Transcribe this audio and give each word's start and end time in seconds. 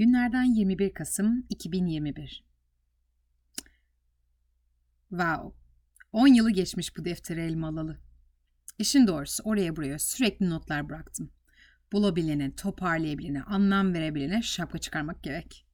Günlerden 0.00 0.44
21 0.44 0.94
Kasım 0.94 1.46
2021. 1.50 2.44
Wow. 5.08 5.52
10 6.12 6.26
yılı 6.26 6.50
geçmiş 6.50 6.96
bu 6.96 7.04
defteri 7.04 7.40
elime 7.40 7.66
alalı. 7.66 7.98
İşin 8.78 9.06
doğrusu 9.06 9.42
oraya 9.42 9.76
buraya 9.76 9.98
sürekli 9.98 10.50
notlar 10.50 10.88
bıraktım. 10.88 11.32
Bulabilene, 11.92 12.54
toparlayabilene, 12.54 13.42
anlam 13.42 13.94
verebilene 13.94 14.42
şapka 14.42 14.78
çıkarmak 14.78 15.22
gerek. 15.22 15.66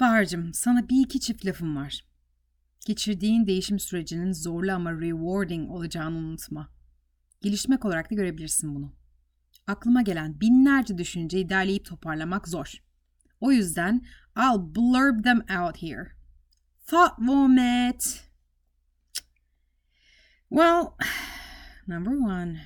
Bahar'cığım 0.00 0.54
sana 0.54 0.88
bir 0.88 1.04
iki 1.04 1.20
çift 1.20 1.46
lafım 1.46 1.76
var. 1.76 2.04
Geçirdiğin 2.86 3.46
değişim 3.46 3.78
sürecinin 3.78 4.32
zorlu 4.32 4.72
ama 4.72 4.92
rewarding 4.92 5.70
olacağını 5.70 6.16
unutma. 6.16 6.68
Gelişmek 7.40 7.84
olarak 7.84 8.10
da 8.10 8.14
görebilirsin 8.14 8.74
bunu. 8.74 8.94
Aklıma 9.66 10.02
gelen 10.02 10.40
binlerce 10.40 10.98
düşünceyi 10.98 11.48
derleyip 11.48 11.84
toparlamak 11.84 12.48
zor. 12.48 12.87
O 13.40 13.50
yüzden 13.50 14.02
I'll 14.36 14.60
blurb 14.60 15.22
them 15.22 15.42
out 15.48 15.78
here. 15.78 16.14
Thought 16.86 17.16
vomit. 17.20 18.22
Well, 20.48 20.96
number 21.86 22.12
one. 22.12 22.60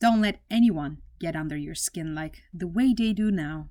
Don't 0.00 0.20
let 0.20 0.40
anyone 0.50 0.98
get 1.18 1.34
under 1.34 1.56
your 1.56 1.74
skin 1.74 2.14
like 2.14 2.42
the 2.52 2.68
way 2.68 2.94
they 2.94 3.12
do 3.12 3.30
now. 3.30 3.68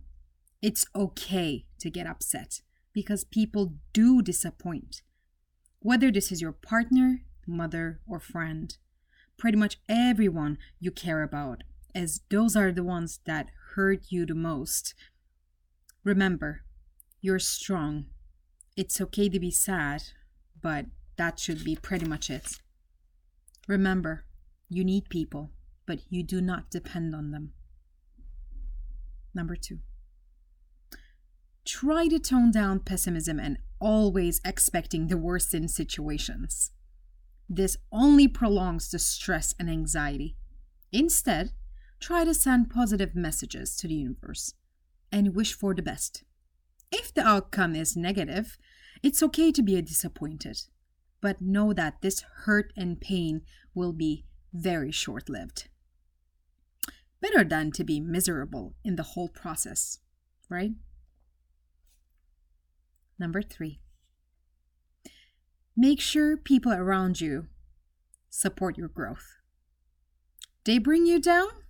It's 0.61 0.85
okay 0.95 1.65
to 1.79 1.89
get 1.89 2.07
upset 2.07 2.61
because 2.91 3.23
people 3.23 3.75
do 3.93 4.21
disappoint. 4.21 5.03
Whether 5.79 6.11
this 6.11 6.31
is 6.31 6.41
your 6.41 6.51
partner, 6.51 7.21
mother, 7.47 8.01
or 8.07 8.19
friend, 8.19 8.75
pretty 9.37 9.57
much 9.57 9.77
everyone 9.87 10.57
you 10.79 10.91
care 10.91 11.21
about, 11.21 11.63
as 11.95 12.21
those 12.29 12.55
are 12.55 12.71
the 12.71 12.83
ones 12.83 13.21
that 13.25 13.49
hurt 13.75 14.03
you 14.09 14.25
the 14.25 14.35
most. 14.35 14.93
Remember, 16.03 16.63
you're 17.21 17.39
strong. 17.39 18.05
It's 18.75 18.99
okay 18.99 19.29
to 19.29 19.39
be 19.39 19.49
sad, 19.49 20.03
but 20.61 20.87
that 21.17 21.39
should 21.39 21.63
be 21.63 21.75
pretty 21.75 22.05
much 22.05 22.29
it. 22.29 22.59
Remember, 23.67 24.25
you 24.69 24.83
need 24.83 25.09
people, 25.09 25.51
but 25.85 25.99
you 26.09 26.21
do 26.21 26.41
not 26.41 26.69
depend 26.69 27.15
on 27.15 27.31
them. 27.31 27.53
Number 29.33 29.55
two. 29.55 29.79
Try 31.65 32.07
to 32.09 32.19
tone 32.19 32.51
down 32.51 32.81
pessimism 32.81 33.39
and 33.39 33.57
always 33.79 34.39
expecting 34.45 35.07
the 35.07 35.17
worst 35.17 35.53
in 35.53 35.67
situations. 35.67 36.71
This 37.49 37.77
only 37.91 38.27
prolongs 38.27 38.91
the 38.91 38.99
stress 38.99 39.55
and 39.59 39.69
anxiety. 39.69 40.35
Instead, 40.91 41.51
try 41.99 42.23
to 42.23 42.33
send 42.33 42.69
positive 42.69 43.15
messages 43.15 43.75
to 43.77 43.87
the 43.87 43.95
universe 43.95 44.53
and 45.11 45.35
wish 45.35 45.53
for 45.53 45.73
the 45.73 45.81
best. 45.81 46.23
If 46.91 47.13
the 47.13 47.25
outcome 47.25 47.75
is 47.75 47.95
negative, 47.95 48.57
it's 49.01 49.23
okay 49.23 49.51
to 49.51 49.61
be 49.61 49.81
disappointed, 49.81 50.61
but 51.21 51.41
know 51.41 51.73
that 51.73 52.01
this 52.01 52.23
hurt 52.43 52.71
and 52.75 52.99
pain 52.99 53.41
will 53.73 53.93
be 53.93 54.25
very 54.53 54.91
short 54.91 55.29
lived. 55.29 55.69
Better 57.21 57.43
than 57.43 57.71
to 57.71 57.83
be 57.83 57.99
miserable 57.99 58.75
in 58.83 58.95
the 58.95 59.03
whole 59.03 59.29
process, 59.29 59.99
right? 60.49 60.71
Number 63.17 63.41
three, 63.41 63.79
make 65.75 65.99
sure 65.99 66.37
people 66.37 66.73
around 66.73 67.21
you 67.21 67.47
support 68.29 68.77
your 68.77 68.89
growth. 68.89 69.37
They 70.65 70.77
bring 70.77 71.05
you 71.05 71.19
down? 71.19 71.64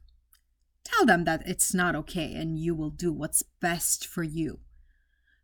Tell 0.85 1.05
them 1.05 1.25
that 1.25 1.41
it's 1.45 1.73
not 1.73 1.95
okay 1.95 2.33
and 2.35 2.57
you 2.57 2.73
will 2.73 2.91
do 2.91 3.11
what's 3.11 3.43
best 3.59 4.07
for 4.07 4.23
you. 4.23 4.59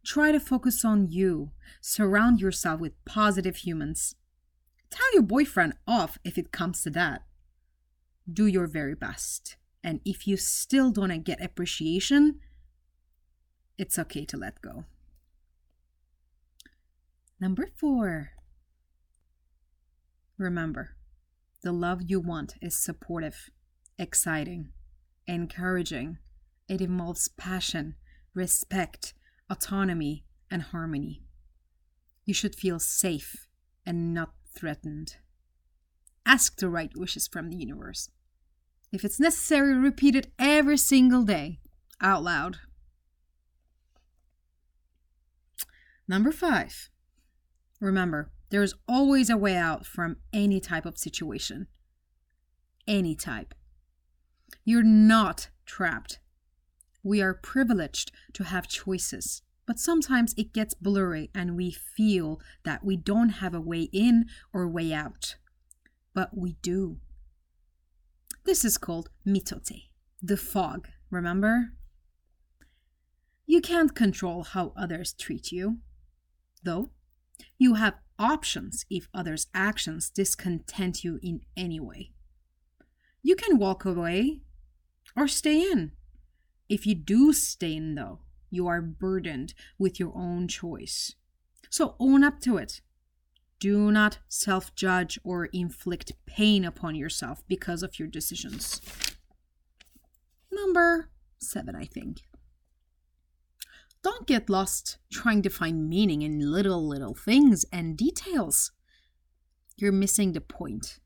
Try 0.06 0.32
to 0.32 0.40
focus 0.40 0.86
on 0.86 1.10
you. 1.10 1.52
Surround 1.82 2.40
yourself 2.40 2.80
with 2.80 3.04
positive 3.06 3.58
humans. 3.58 4.16
Tell 4.90 5.14
your 5.14 5.24
boyfriend 5.24 5.74
off 5.88 6.18
if 6.24 6.38
it 6.38 6.52
comes 6.52 6.84
to 6.84 6.90
that. 6.92 7.24
Do 8.32 8.46
your 8.46 8.68
very 8.68 8.96
best. 8.96 9.58
And 9.84 10.00
if 10.06 10.28
you 10.28 10.38
still 10.38 10.92
don't 10.92 11.24
get 11.24 11.44
appreciation, 11.44 12.40
it's 13.78 13.98
okay 13.98 14.26
to 14.26 14.38
let 14.38 14.62
go. 14.62 14.86
Number 17.40 17.68
four. 17.76 18.32
Remember, 20.38 20.96
the 21.64 21.72
love 21.72 22.02
you 22.06 22.20
want 22.20 22.56
is 22.62 22.78
supportive, 22.78 23.50
exciting, 23.98 24.70
encouraging. 25.36 26.18
It 26.68 26.82
involves 26.82 27.28
passion, 27.30 27.96
respect, 28.34 29.14
autonomy, 29.50 30.26
and 30.50 30.62
harmony. 30.62 31.24
You 32.26 32.34
should 32.34 32.56
feel 32.56 32.80
safe 32.80 33.48
and 33.86 34.14
not 34.14 34.32
threatened. 34.56 35.16
Ask 36.26 36.58
the 36.58 36.70
right 36.70 36.92
wishes 36.96 37.28
from 37.28 37.50
the 37.50 37.58
universe. 37.58 38.10
If 38.92 39.04
it's 39.04 39.20
necessary, 39.20 39.74
repeat 39.74 40.16
it 40.16 40.32
every 40.38 40.78
single 40.78 41.24
day 41.24 41.60
out 42.00 42.24
loud. 42.24 42.58
Number 46.08 46.32
five. 46.32 46.90
Remember, 47.80 48.32
there 48.50 48.62
is 48.64 48.76
always 48.88 49.30
a 49.30 49.38
way 49.38 49.56
out 49.56 49.86
from 49.86 50.18
any 50.34 50.60
type 50.60 50.86
of 50.86 50.98
situation. 50.98 51.68
Any 52.86 53.16
type. 53.16 53.54
You're 54.64 54.84
not 54.84 55.50
trapped. 55.66 56.20
We 57.04 57.22
are 57.22 57.34
privileged 57.34 58.12
to 58.34 58.44
have 58.44 58.68
choices, 58.68 59.42
but 59.66 59.80
sometimes 59.80 60.34
it 60.38 60.54
gets 60.54 60.74
blurry 60.74 61.30
and 61.34 61.56
we 61.56 61.72
feel 61.72 62.40
that 62.64 62.84
we 62.84 62.98
don't 62.98 63.30
have 63.30 63.54
a 63.54 63.62
way 63.62 63.90
in 63.92 64.26
or 64.54 64.68
way 64.68 64.94
out. 64.94 65.36
But 66.14 66.38
we 66.38 66.58
do. 66.62 66.98
This 68.44 68.66
is 68.66 68.78
called 68.78 69.10
mitote, 69.26 69.90
the 70.22 70.38
fog, 70.38 70.90
remember? 71.10 71.74
You 73.46 73.62
can't 73.62 73.96
control 73.96 74.44
how 74.44 74.74
others 74.76 75.14
treat 75.14 75.52
you, 75.52 75.80
though. 76.64 76.92
You 77.58 77.76
have 77.76 77.96
options 78.18 78.86
if 78.90 79.08
others' 79.14 79.48
actions 79.54 80.10
discontent 80.10 81.04
you 81.04 81.20
in 81.22 81.42
any 81.58 81.80
way. 81.80 82.12
You 83.24 83.36
can 83.36 83.58
walk 83.58 83.86
away 83.86 84.42
or 85.16 85.28
stay 85.28 85.62
in. 85.62 85.92
If 86.70 86.86
you 86.86 86.96
do 86.96 87.34
stay 87.34 87.76
in, 87.76 87.96
though, 87.96 88.20
you 88.50 88.68
are 88.68 88.82
burdened 88.82 89.54
with 89.78 90.00
your 90.00 90.12
own 90.16 90.48
choice. 90.48 91.16
So 91.70 91.96
own 92.00 92.24
up 92.24 92.40
to 92.42 92.58
it. 92.58 92.82
Do 93.60 93.92
not 93.92 94.20
self 94.28 94.74
judge 94.74 95.20
or 95.24 95.46
inflict 95.46 96.14
pain 96.26 96.66
upon 96.66 96.96
yourself 96.96 97.44
because 97.48 97.84
of 97.84 98.00
your 98.00 98.08
decisions. 98.08 98.82
Number 100.52 101.10
seven, 101.40 101.76
I 101.76 101.86
think. 101.86 102.22
Don't 104.04 104.26
get 104.26 104.50
lost 104.50 104.98
trying 105.12 105.44
to 105.44 105.50
find 105.50 105.88
meaning 105.88 106.24
in 106.24 106.52
little, 106.52 106.88
little 106.88 107.14
things 107.14 107.66
and 107.72 107.96
details. 107.96 108.72
You're 109.78 109.92
missing 109.92 110.34
the 110.34 110.42
point. 110.42 111.00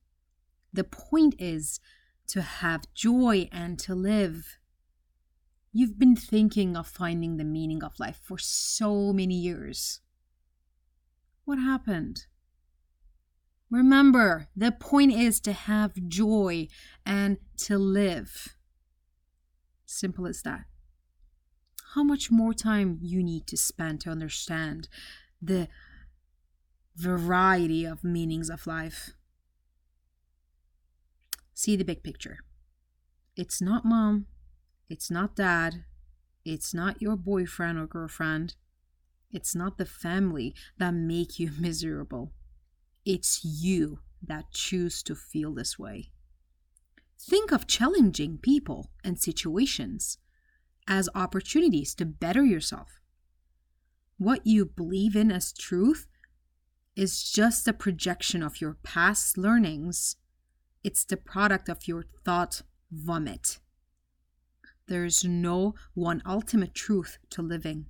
The 0.71 0.85
point 0.85 1.35
is 1.37 1.79
to 2.27 2.41
have 2.41 2.93
joy 2.93 3.49
and 3.51 3.77
to 3.79 3.95
live. 3.95 4.57
You've 5.71 5.99
been 5.99 6.15
thinking 6.15 6.77
of 6.77 6.87
finding 6.87 7.37
the 7.37 7.43
meaning 7.43 7.83
of 7.83 7.99
life 7.99 8.19
for 8.23 8.37
so 8.37 9.11
many 9.11 9.35
years. 9.35 10.01
What 11.43 11.59
happened? 11.59 12.25
Remember, 13.69 14.47
the 14.55 14.71
point 14.71 15.11
is 15.11 15.39
to 15.41 15.53
have 15.53 15.93
joy 16.07 16.67
and 17.05 17.37
to 17.57 17.77
live. 17.77 18.55
Simple 19.85 20.27
as 20.27 20.41
that 20.43 20.65
how 21.95 22.03
much 22.03 22.29
more 22.29 22.53
time 22.53 22.99
you 23.01 23.23
need 23.23 23.47
to 23.47 23.55
spend 23.55 24.01
to 24.01 24.09
understand 24.09 24.89
the 25.41 25.69
variety 26.97 27.85
of 27.85 28.03
meanings 28.03 28.49
of 28.49 28.67
life. 28.67 29.13
See 31.55 31.75
the 31.75 31.85
big 31.85 32.03
picture. 32.03 32.39
It's 33.35 33.61
not 33.61 33.85
mom, 33.85 34.27
it's 34.89 35.09
not 35.09 35.35
dad, 35.35 35.85
it's 36.43 36.73
not 36.73 37.01
your 37.01 37.15
boyfriend 37.15 37.79
or 37.79 37.87
girlfriend, 37.87 38.55
it's 39.31 39.55
not 39.55 39.77
the 39.77 39.85
family 39.85 40.53
that 40.77 40.93
make 40.93 41.39
you 41.39 41.51
miserable. 41.59 42.33
It's 43.05 43.43
you 43.43 43.99
that 44.21 44.51
choose 44.51 45.01
to 45.03 45.15
feel 45.15 45.53
this 45.53 45.79
way. 45.79 46.11
Think 47.17 47.51
of 47.51 47.67
challenging 47.67 48.37
people 48.37 48.91
and 49.03 49.19
situations 49.19 50.17
as 50.87 51.09
opportunities 51.15 51.95
to 51.95 52.05
better 52.05 52.43
yourself. 52.43 52.99
What 54.17 54.45
you 54.45 54.65
believe 54.65 55.15
in 55.15 55.31
as 55.31 55.53
truth 55.53 56.07
is 56.95 57.29
just 57.29 57.67
a 57.67 57.73
projection 57.73 58.43
of 58.43 58.61
your 58.61 58.77
past 58.83 59.37
learnings, 59.37 60.17
it's 60.85 61.03
the 61.03 61.17
product 61.17 61.67
of 61.67 61.87
your 61.87 62.05
thought 62.23 62.61
vomit. 62.91 63.57
There's 64.87 65.23
no 65.23 65.73
one 65.95 66.21
ultimate 66.27 66.75
truth 66.75 67.17
to 67.31 67.41
living. 67.41 67.87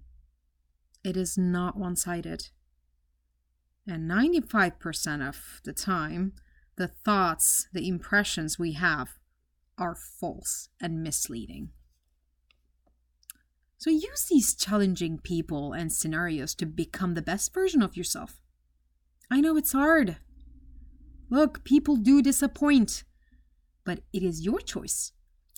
It 1.03 1.17
is 1.17 1.37
not 1.37 1.77
one 1.77 1.97
sided. 1.97 2.47
And 3.85 4.09
95% 4.09 5.27
of 5.27 5.59
the 5.65 5.73
time, 5.73 6.35
the 6.77 6.87
thoughts, 6.87 7.67
the 7.73 7.85
impressions 7.89 8.57
we 8.57 8.71
have 8.73 9.09
are 9.77 9.93
false 9.93 10.69
and 10.79 11.03
misleading. 11.03 11.71
So 13.77 13.89
use 13.89 14.27
these 14.29 14.55
challenging 14.55 15.19
people 15.19 15.73
and 15.73 15.91
scenarios 15.91 16.55
to 16.55 16.65
become 16.65 17.13
the 17.13 17.21
best 17.21 17.53
version 17.53 17.81
of 17.81 17.97
yourself. 17.97 18.39
I 19.29 19.41
know 19.41 19.57
it's 19.57 19.73
hard. 19.73 20.15
Look, 21.29 21.63
people 21.63 21.95
do 21.95 22.21
disappoint, 22.21 23.03
but 23.83 24.01
it 24.13 24.23
is 24.23 24.45
your 24.45 24.59
choice 24.59 25.11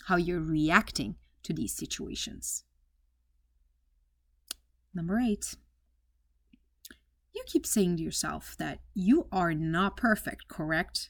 how 0.05 0.15
you're 0.15 0.39
reacting 0.39 1.15
to 1.43 1.53
these 1.53 1.75
situations. 1.75 2.63
Number 4.93 5.19
eight, 5.19 5.55
you 7.35 7.43
keep 7.45 7.65
saying 7.65 7.97
to 7.97 8.03
yourself 8.03 8.55
that 8.57 8.79
you 8.93 9.27
are 9.31 9.53
not 9.53 9.97
perfect, 9.97 10.47
correct? 10.47 11.09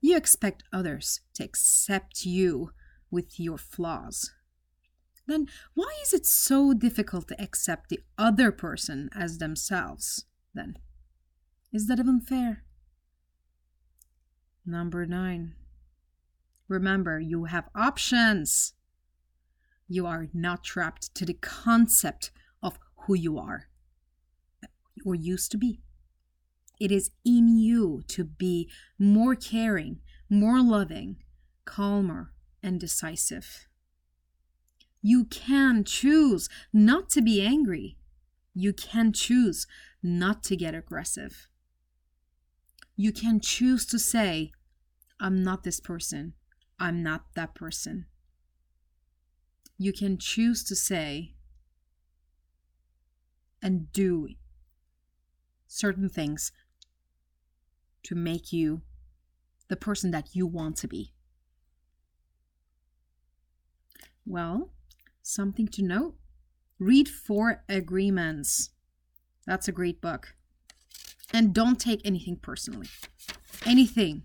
You 0.00 0.16
expect 0.16 0.64
others 0.72 1.20
to 1.34 1.44
accept 1.44 2.26
you 2.26 2.72
with 3.10 3.40
your 3.40 3.56
flaws. 3.56 4.32
Then 5.26 5.46
why 5.74 5.90
is 6.02 6.12
it 6.12 6.26
so 6.26 6.74
difficult 6.74 7.28
to 7.28 7.42
accept 7.42 7.88
the 7.88 8.00
other 8.18 8.52
person 8.52 9.08
as 9.14 9.38
themselves, 9.38 10.26
then? 10.54 10.76
Is 11.72 11.86
that 11.86 11.98
even 11.98 12.20
fair? 12.20 12.65
Number 14.66 15.06
nine. 15.06 15.54
Remember, 16.66 17.20
you 17.20 17.44
have 17.44 17.68
options. 17.72 18.72
You 19.86 20.06
are 20.06 20.26
not 20.34 20.64
trapped 20.64 21.14
to 21.14 21.24
the 21.24 21.34
concept 21.34 22.32
of 22.60 22.78
who 23.06 23.14
you 23.14 23.38
are 23.38 23.68
or 25.04 25.14
used 25.14 25.52
to 25.52 25.56
be. 25.56 25.80
It 26.80 26.90
is 26.90 27.12
in 27.24 27.56
you 27.58 28.02
to 28.08 28.24
be 28.24 28.68
more 28.98 29.36
caring, 29.36 30.00
more 30.28 30.60
loving, 30.60 31.18
calmer, 31.64 32.32
and 32.60 32.80
decisive. 32.80 33.68
You 35.00 35.26
can 35.26 35.84
choose 35.84 36.48
not 36.72 37.08
to 37.10 37.22
be 37.22 37.40
angry. 37.40 37.96
You 38.52 38.72
can 38.72 39.12
choose 39.12 39.68
not 40.02 40.42
to 40.44 40.56
get 40.56 40.74
aggressive. 40.74 41.48
You 42.96 43.12
can 43.12 43.40
choose 43.40 43.84
to 43.86 43.98
say, 43.98 44.52
I'm 45.20 45.42
not 45.42 45.62
this 45.62 45.80
person. 45.80 46.32
I'm 46.78 47.02
not 47.02 47.26
that 47.34 47.54
person. 47.54 48.06
You 49.78 49.92
can 49.92 50.16
choose 50.18 50.64
to 50.64 50.74
say 50.74 51.34
and 53.62 53.92
do 53.92 54.28
certain 55.66 56.08
things 56.08 56.52
to 58.04 58.14
make 58.14 58.52
you 58.52 58.82
the 59.68 59.76
person 59.76 60.10
that 60.12 60.34
you 60.34 60.46
want 60.46 60.76
to 60.76 60.88
be. 60.88 61.12
Well, 64.24 64.70
something 65.22 65.68
to 65.68 65.82
note 65.82 66.14
read 66.78 67.08
Four 67.08 67.64
Agreements. 67.68 68.70
That's 69.46 69.68
a 69.68 69.72
great 69.72 70.00
book. 70.00 70.35
And 71.32 71.54
don't 71.54 71.80
take 71.80 72.00
anything 72.04 72.36
personally. 72.36 72.88
Anything. 73.64 74.22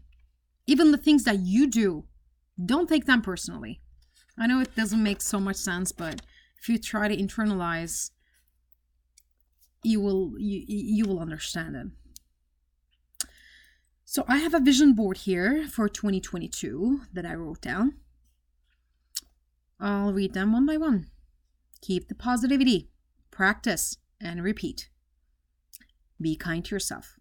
Even 0.67 0.91
the 0.91 0.97
things 0.97 1.23
that 1.23 1.39
you 1.39 1.67
do, 1.67 2.05
don't 2.63 2.87
take 2.87 3.05
them 3.05 3.21
personally. 3.21 3.81
I 4.37 4.47
know 4.47 4.59
it 4.59 4.75
doesn't 4.75 5.01
make 5.01 5.21
so 5.21 5.39
much 5.39 5.57
sense, 5.57 5.91
but 5.91 6.21
if 6.59 6.69
you 6.69 6.77
try 6.77 7.07
to 7.07 7.17
internalize, 7.17 8.11
you 9.83 9.99
will 9.99 10.33
you, 10.37 10.63
you 10.67 11.05
will 11.05 11.19
understand 11.19 11.75
it. 11.75 11.87
So 14.05 14.25
I 14.27 14.37
have 14.37 14.53
a 14.53 14.59
vision 14.59 14.93
board 14.93 15.17
here 15.19 15.67
for 15.67 15.89
2022 15.89 17.01
that 17.13 17.25
I 17.25 17.33
wrote 17.33 17.61
down. 17.61 17.93
I'll 19.79 20.13
read 20.13 20.33
them 20.33 20.53
one 20.53 20.65
by 20.65 20.77
one. 20.77 21.07
Keep 21.81 22.09
the 22.09 22.15
positivity, 22.15 22.89
practice, 23.31 23.97
and 24.19 24.43
repeat. 24.43 24.90
Be 26.21 26.35
kind 26.35 26.63
to 26.65 26.75
yourself 26.75 27.19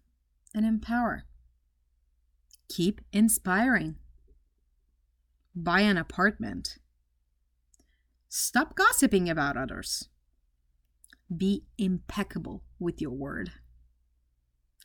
and 0.53 0.65
empower. 0.65 1.23
Keep 2.69 3.01
inspiring. 3.11 3.95
Buy 5.55 5.81
an 5.81 5.97
apartment. 5.97 6.77
Stop 8.29 8.75
gossiping 8.75 9.29
about 9.29 9.57
others. 9.57 10.07
Be 11.35 11.65
impeccable 11.77 12.63
with 12.79 13.01
your 13.01 13.11
word. 13.11 13.51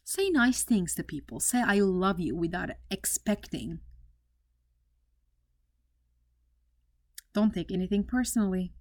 Say 0.04 0.30
nice 0.30 0.62
things 0.62 0.94
to 0.94 1.02
people. 1.02 1.40
Say, 1.40 1.62
I 1.62 1.80
love 1.80 2.18
you 2.18 2.34
without 2.34 2.70
expecting. 2.90 3.80
Don't 7.34 7.52
take 7.52 7.70
anything 7.70 8.04
personally. 8.04 8.72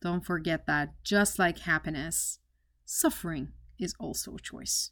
Don't 0.00 0.24
forget 0.24 0.66
that, 0.66 0.94
just 1.04 1.38
like 1.38 1.60
happiness, 1.60 2.40
suffering 2.84 3.52
is 3.82 3.94
also 3.98 4.36
a 4.36 4.40
choice. 4.40 4.90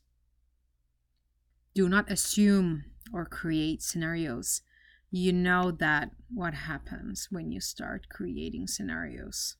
Do 1.74 1.88
not 1.88 2.10
assume 2.10 2.84
or 3.12 3.24
create 3.24 3.82
scenarios. 3.82 4.62
You 5.10 5.32
know 5.32 5.70
that 5.70 6.10
what 6.32 6.54
happens 6.54 7.28
when 7.30 7.50
you 7.50 7.60
start 7.60 8.08
creating 8.08 8.66
scenarios. 8.66 9.56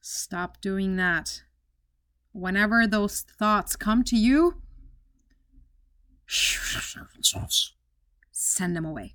Stop 0.00 0.60
doing 0.60 0.96
that 0.96 1.42
whenever 2.32 2.86
those 2.86 3.20
thoughts 3.20 3.76
come 3.76 4.02
to 4.04 4.16
you, 4.16 4.60
send 8.30 8.74
them 8.76 8.84
away. 8.84 9.14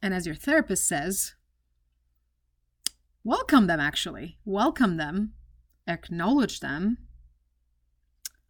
And 0.00 0.14
as 0.14 0.26
your 0.26 0.36
therapist 0.36 0.86
says, 0.86 1.34
welcome 3.24 3.66
them 3.66 3.80
actually. 3.80 4.38
Welcome 4.44 4.96
them, 4.96 5.34
acknowledge 5.88 6.60
them, 6.60 6.98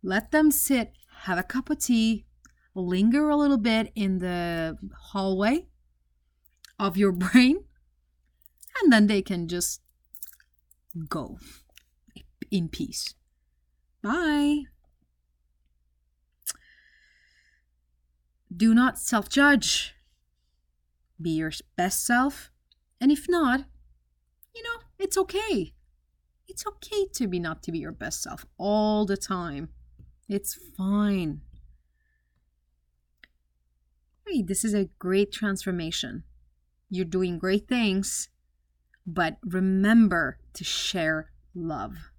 let 0.02 0.30
them 0.30 0.50
sit, 0.50 0.92
have 1.22 1.38
a 1.38 1.42
cup 1.42 1.70
of 1.70 1.78
tea, 1.78 2.26
linger 2.74 3.28
a 3.28 3.36
little 3.36 3.56
bit 3.58 3.92
in 3.94 4.18
the 4.18 4.76
hallway 5.10 5.66
of 6.78 6.96
your 6.96 7.12
brain, 7.24 7.64
and 8.82 8.92
then 8.92 9.06
they 9.06 9.22
can 9.22 9.48
just 9.48 9.80
go 11.08 11.38
in 12.50 12.68
peace. 12.68 13.14
Bye. 14.02 14.64
Do 18.54 18.74
not 18.74 18.98
self 18.98 19.28
judge. 19.28 19.94
Be 21.20 21.30
your 21.30 21.52
best 21.76 22.04
self. 22.06 22.50
And 23.00 23.12
if 23.12 23.28
not, 23.28 23.64
you 24.54 24.62
know, 24.62 24.80
it's 24.98 25.18
okay. 25.18 25.74
It's 26.48 26.66
okay 26.66 27.06
to 27.12 27.28
be 27.28 27.38
not 27.38 27.62
to 27.64 27.72
be 27.72 27.78
your 27.78 27.92
best 27.92 28.22
self 28.22 28.46
all 28.56 29.04
the 29.04 29.16
time. 29.16 29.68
It's 30.28 30.58
fine. 30.76 31.42
Hey, 34.26 34.42
this 34.42 34.64
is 34.64 34.74
a 34.74 34.88
great 34.98 35.30
transformation. 35.30 36.24
You're 36.90 37.04
doing 37.04 37.38
great 37.38 37.68
things, 37.68 38.30
but 39.06 39.36
remember 39.42 40.38
to 40.54 40.64
share 40.64 41.30
love. 41.54 42.10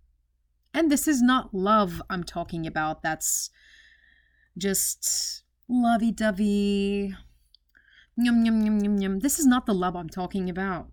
And 0.74 0.92
this 0.92 1.08
is 1.08 1.22
not 1.22 1.54
love 1.54 2.02
I'm 2.10 2.24
talking 2.24 2.68
about. 2.68 3.02
That's 3.02 3.50
just 4.58 5.44
lovey 5.68 6.12
dovey. 6.12 7.16
Yum, 8.16 8.46
yum, 8.46 8.62
yum, 8.64 8.80
yum, 8.80 8.98
yum. 8.98 9.20
This 9.20 9.40
is 9.40 9.46
not 9.46 9.66
the 9.66 9.74
love 9.74 9.96
I'm 9.96 10.10
talking 10.10 10.50
about. 10.50 10.90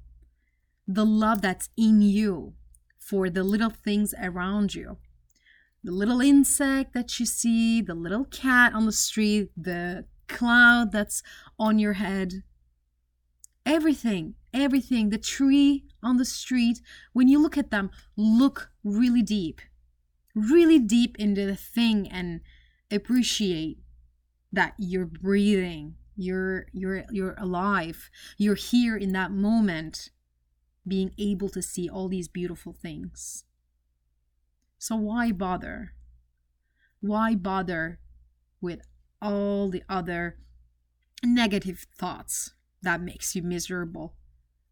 The 0.89 1.05
love 1.05 1.43
that's 1.43 1.69
in 1.77 2.01
you 2.01 2.55
for 3.07 3.31
the 3.31 3.45
little 3.45 3.71
things 3.71 4.15
around 4.21 4.75
you. 4.75 4.97
The 5.85 5.93
little 5.93 6.21
insect 6.21 6.93
that 6.95 7.21
you 7.21 7.27
see, 7.27 7.81
the 7.81 7.95
little 7.95 8.25
cat 8.25 8.73
on 8.75 8.85
the 8.85 8.93
street, 8.93 9.51
the 9.57 10.07
cloud 10.27 10.91
that's 10.91 11.23
on 11.57 11.79
your 11.79 11.93
head. 11.93 12.43
Everything, 13.65 14.35
everything, 14.53 15.11
the 15.11 15.19
tree 15.19 15.85
on 16.03 16.17
the 16.17 16.25
street, 16.25 16.81
when 17.13 17.29
you 17.29 17.41
look 17.41 17.57
at 17.57 17.71
them, 17.71 17.91
look 18.17 18.71
really 18.83 19.23
deep, 19.23 19.61
really 20.35 20.81
deep 20.81 21.17
into 21.17 21.47
the 21.47 21.57
thing 21.57 22.09
and 22.11 22.41
appreciate 22.91 23.79
that 24.53 24.75
you're 24.79 25.07
breathing, 25.07 25.95
you're 26.17 26.67
you're 26.73 27.05
you're 27.11 27.35
alive, 27.39 28.11
you're 28.37 28.55
here 28.57 28.97
in 28.97 29.13
that 29.13 29.31
moment 29.31 30.11
being 30.87 31.13
able 31.19 31.49
to 31.51 31.63
see 31.63 31.89
all 31.89 32.09
these 32.09 32.29
beautiful 32.29 32.73
things. 32.73 33.45
So 34.79 34.97
why 34.97 35.33
bother? 35.33 35.93
Why 37.01 37.35
bother 37.35 37.99
with 38.61 38.81
all 39.21 39.69
the 39.69 39.83
other 39.89 40.37
negative 41.25 41.87
thoughts 41.99 42.53
that 42.83 43.01
makes 43.01 43.35
you 43.35 43.43
miserable. 43.43 44.15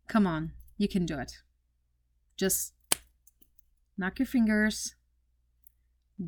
Come 0.08 0.26
on, 0.26 0.52
you 0.76 0.88
can 0.88 1.06
do 1.06 1.18
it. 1.18 1.32
Just 2.36 2.72
knock 3.96 4.18
your 4.18 4.26
fingers, 4.26 4.94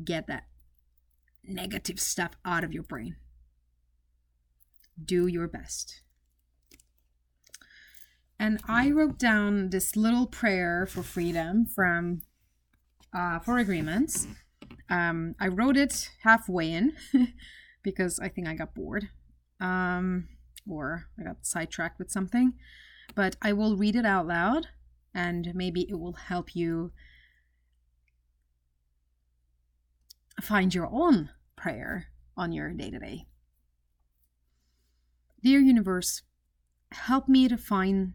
get 0.03 0.27
that 0.27 0.43
negative 1.43 1.99
stuff 1.99 2.31
out 2.43 2.63
of 2.63 2.73
your 2.73 2.83
brain. 2.83 3.15
Do 5.03 5.27
your 5.27 5.47
best. 5.47 6.01
And 8.39 8.59
I 8.67 8.91
wrote 8.91 9.17
down 9.17 9.69
this 9.69 9.95
little 9.95 10.27
prayer 10.27 10.85
for 10.85 11.01
freedom 11.01 11.65
from 11.65 12.21
uh, 13.13 13.39
Four 13.39 13.57
Agreements. 13.57 14.27
Um, 14.89 15.35
I 15.39 15.47
wrote 15.47 15.75
it 15.75 16.09
halfway 16.23 16.71
in 16.71 16.93
because 17.83 18.19
I 18.19 18.29
think 18.29 18.47
I 18.47 18.53
got 18.53 18.75
bored 18.75 19.09
um, 19.59 20.27
or 20.69 21.07
I 21.19 21.23
got 21.23 21.45
sidetracked 21.45 21.97
with 21.97 22.11
something. 22.11 22.53
But 23.15 23.35
I 23.41 23.53
will 23.53 23.75
read 23.75 23.95
it 23.95 24.05
out 24.05 24.27
loud 24.27 24.67
and 25.15 25.53
maybe 25.55 25.87
it 25.89 25.99
will 25.99 26.13
help 26.13 26.55
you 26.55 26.91
find 30.41 30.75
your 30.75 30.87
own 30.91 31.31
prayer 31.55 32.07
on 32.35 32.51
your 32.51 32.71
day 32.71 32.91
to 32.91 32.99
day. 32.99 33.25
Dear 35.43 35.59
universe, 35.59 36.21
help 36.91 37.27
me 37.27 37.47
to 37.47 37.57
find 37.57 38.13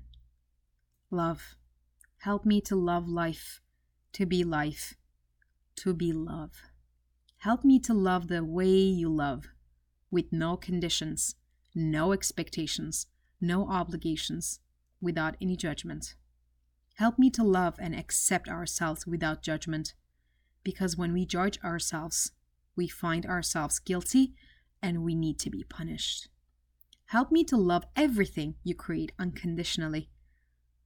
love. 1.12 1.54
Help 2.18 2.44
me 2.46 2.60
to 2.62 2.74
love 2.74 3.08
life, 3.08 3.60
to 4.12 4.26
be 4.26 4.42
life, 4.42 4.94
to 5.76 5.92
be 5.92 6.12
love. 6.12 6.62
Help 7.38 7.64
me 7.64 7.78
to 7.80 7.92
love 7.92 8.28
the 8.28 8.44
way 8.44 8.68
you 8.68 9.08
love, 9.08 9.48
with 10.10 10.32
no 10.32 10.56
conditions, 10.56 11.34
no 11.74 12.12
expectations, 12.12 13.06
no 13.40 13.68
obligations, 13.68 14.60
without 15.00 15.36
any 15.40 15.56
judgment. 15.56 16.14
Help 16.94 17.18
me 17.18 17.28
to 17.30 17.42
love 17.42 17.74
and 17.80 17.94
accept 17.94 18.48
ourselves 18.48 19.06
without 19.06 19.42
judgment, 19.42 19.94
because 20.62 20.96
when 20.96 21.12
we 21.12 21.26
judge 21.26 21.58
ourselves, 21.64 22.30
we 22.76 22.86
find 22.86 23.26
ourselves 23.26 23.80
guilty 23.80 24.34
and 24.80 25.02
we 25.02 25.14
need 25.14 25.38
to 25.40 25.50
be 25.50 25.64
punished. 25.64 26.28
Help 27.06 27.32
me 27.32 27.42
to 27.44 27.56
love 27.56 27.84
everything 27.96 28.54
you 28.62 28.74
create 28.74 29.10
unconditionally, 29.18 30.08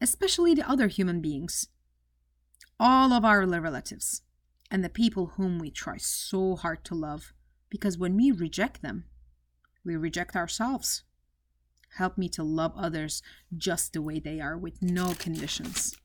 especially 0.01 0.55
the 0.55 0.69
other 0.69 0.89
human 0.89 1.21
beings, 1.21 1.69
all 2.79 3.13
of 3.13 3.25
our 3.25 3.47
relatives, 3.47 4.23
and 4.71 4.85
the 4.85 4.89
people 4.89 5.33
whom 5.37 5.59
we 5.59 5.71
try 5.71 5.97
so 5.97 6.57
hard 6.57 6.85
to 6.85 6.95
love, 6.95 7.33
because 7.71 7.97
when 7.97 8.17
we 8.17 8.31
reject 8.31 8.83
them, 8.83 9.05
we 9.85 9.97
reject 9.97 10.37
ourselves. 10.37 11.05
Help 11.97 12.19
me 12.19 12.29
to 12.29 12.43
love 12.43 12.73
others 12.77 13.23
just 13.57 13.93
the 13.93 14.03
way 14.03 14.19
they 14.19 14.41
are 14.41 14.59
with 14.59 14.83
no 14.83 15.15
conditions. 15.15 15.97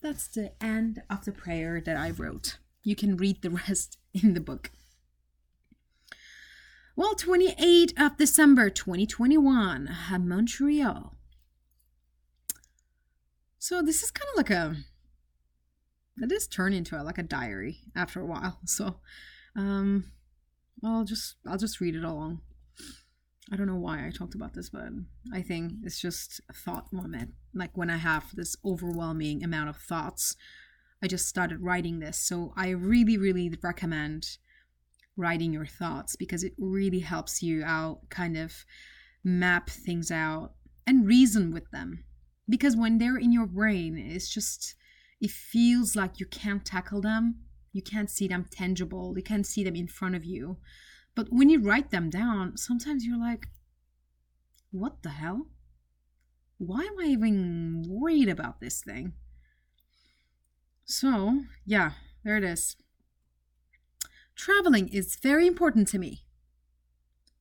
That's 0.00 0.28
the 0.28 0.52
end 0.62 1.02
of 1.10 1.24
the 1.24 1.32
prayer 1.32 1.80
that 1.84 1.96
I 1.96 2.10
wrote. 2.10 2.58
You 2.82 2.96
can 2.96 3.16
read 3.16 3.42
the 3.42 3.50
rest 3.68 3.98
in 4.14 4.34
the 4.34 4.40
book. 4.40 4.70
Well, 6.96 7.14
28 7.14 7.94
of 7.98 8.16
December 8.16 8.70
2021, 8.70 9.88
Montreal. 10.20 11.14
So 13.60 13.82
this 13.82 14.02
is 14.02 14.10
kind 14.10 14.28
of 14.32 14.36
like 14.38 14.50
a 14.50 14.74
it 16.16 16.28
does 16.28 16.48
turn 16.48 16.72
into 16.72 17.00
a, 17.00 17.04
like 17.04 17.18
a 17.18 17.22
diary 17.22 17.78
after 17.94 18.20
a 18.20 18.26
while. 18.26 18.58
So 18.66 18.96
um 19.54 20.10
I'll 20.82 21.04
just 21.04 21.36
I'll 21.46 21.58
just 21.58 21.80
read 21.80 21.94
it 21.94 22.02
along. 22.02 22.40
I 23.52 23.56
don't 23.56 23.66
know 23.66 23.76
why 23.76 24.06
I 24.06 24.10
talked 24.10 24.34
about 24.34 24.54
this, 24.54 24.70
but 24.70 24.88
I 25.34 25.42
think 25.42 25.72
it's 25.82 26.00
just 26.00 26.40
a 26.48 26.54
thought 26.54 26.90
moment. 26.90 27.32
Like 27.52 27.76
when 27.76 27.90
I 27.90 27.98
have 27.98 28.34
this 28.34 28.56
overwhelming 28.64 29.44
amount 29.44 29.68
of 29.68 29.76
thoughts, 29.76 30.36
I 31.02 31.06
just 31.06 31.26
started 31.26 31.60
writing 31.60 31.98
this. 31.98 32.16
So 32.16 32.54
I 32.56 32.70
really, 32.70 33.18
really 33.18 33.52
recommend 33.62 34.38
writing 35.16 35.52
your 35.52 35.66
thoughts 35.66 36.16
because 36.16 36.44
it 36.44 36.54
really 36.56 37.00
helps 37.00 37.42
you 37.42 37.62
out, 37.64 38.08
kind 38.08 38.38
of 38.38 38.64
map 39.22 39.68
things 39.68 40.10
out 40.10 40.52
and 40.86 41.06
reason 41.06 41.52
with 41.52 41.70
them. 41.72 42.04
Because 42.50 42.76
when 42.76 42.98
they're 42.98 43.16
in 43.16 43.32
your 43.32 43.46
brain, 43.46 43.96
it's 43.96 44.28
just, 44.28 44.74
it 45.20 45.30
feels 45.30 45.96
like 45.96 46.20
you 46.20 46.26
can't 46.26 46.64
tackle 46.64 47.00
them. 47.00 47.36
You 47.72 47.80
can't 47.80 48.10
see 48.10 48.26
them 48.26 48.46
tangible. 48.50 49.14
You 49.16 49.22
can't 49.22 49.46
see 49.46 49.62
them 49.62 49.76
in 49.76 49.86
front 49.86 50.16
of 50.16 50.24
you. 50.24 50.58
But 51.14 51.28
when 51.30 51.48
you 51.48 51.60
write 51.60 51.90
them 51.90 52.10
down, 52.10 52.56
sometimes 52.56 53.04
you're 53.04 53.18
like, 53.18 53.46
what 54.72 55.02
the 55.02 55.10
hell? 55.10 55.46
Why 56.58 56.80
am 56.80 56.98
I 57.00 57.04
even 57.04 57.84
worried 57.88 58.28
about 58.28 58.60
this 58.60 58.82
thing? 58.82 59.14
So, 60.84 61.42
yeah, 61.64 61.92
there 62.24 62.36
it 62.36 62.44
is. 62.44 62.76
Traveling 64.34 64.88
is 64.88 65.16
very 65.22 65.46
important 65.46 65.86
to 65.88 65.98
me. 65.98 66.24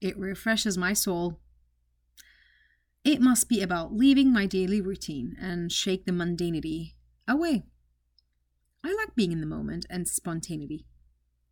It 0.02 0.18
refreshes 0.18 0.78
my 0.78 0.94
soul. 0.94 1.40
It 3.04 3.22
must 3.22 3.50
be 3.50 3.62
about 3.62 3.94
leaving 3.94 4.32
my 4.32 4.46
daily 4.46 4.82
routine 4.82 5.36
and 5.40 5.72
shake 5.72 6.06
the 6.06 6.12
mundanity 6.12 6.94
away. 7.28 7.64
I 8.84 8.94
like 8.94 9.16
being 9.16 9.32
in 9.32 9.42
the 9.42 9.48
moment 9.48 9.86
and 9.90 10.08
spontaneity 10.08 10.86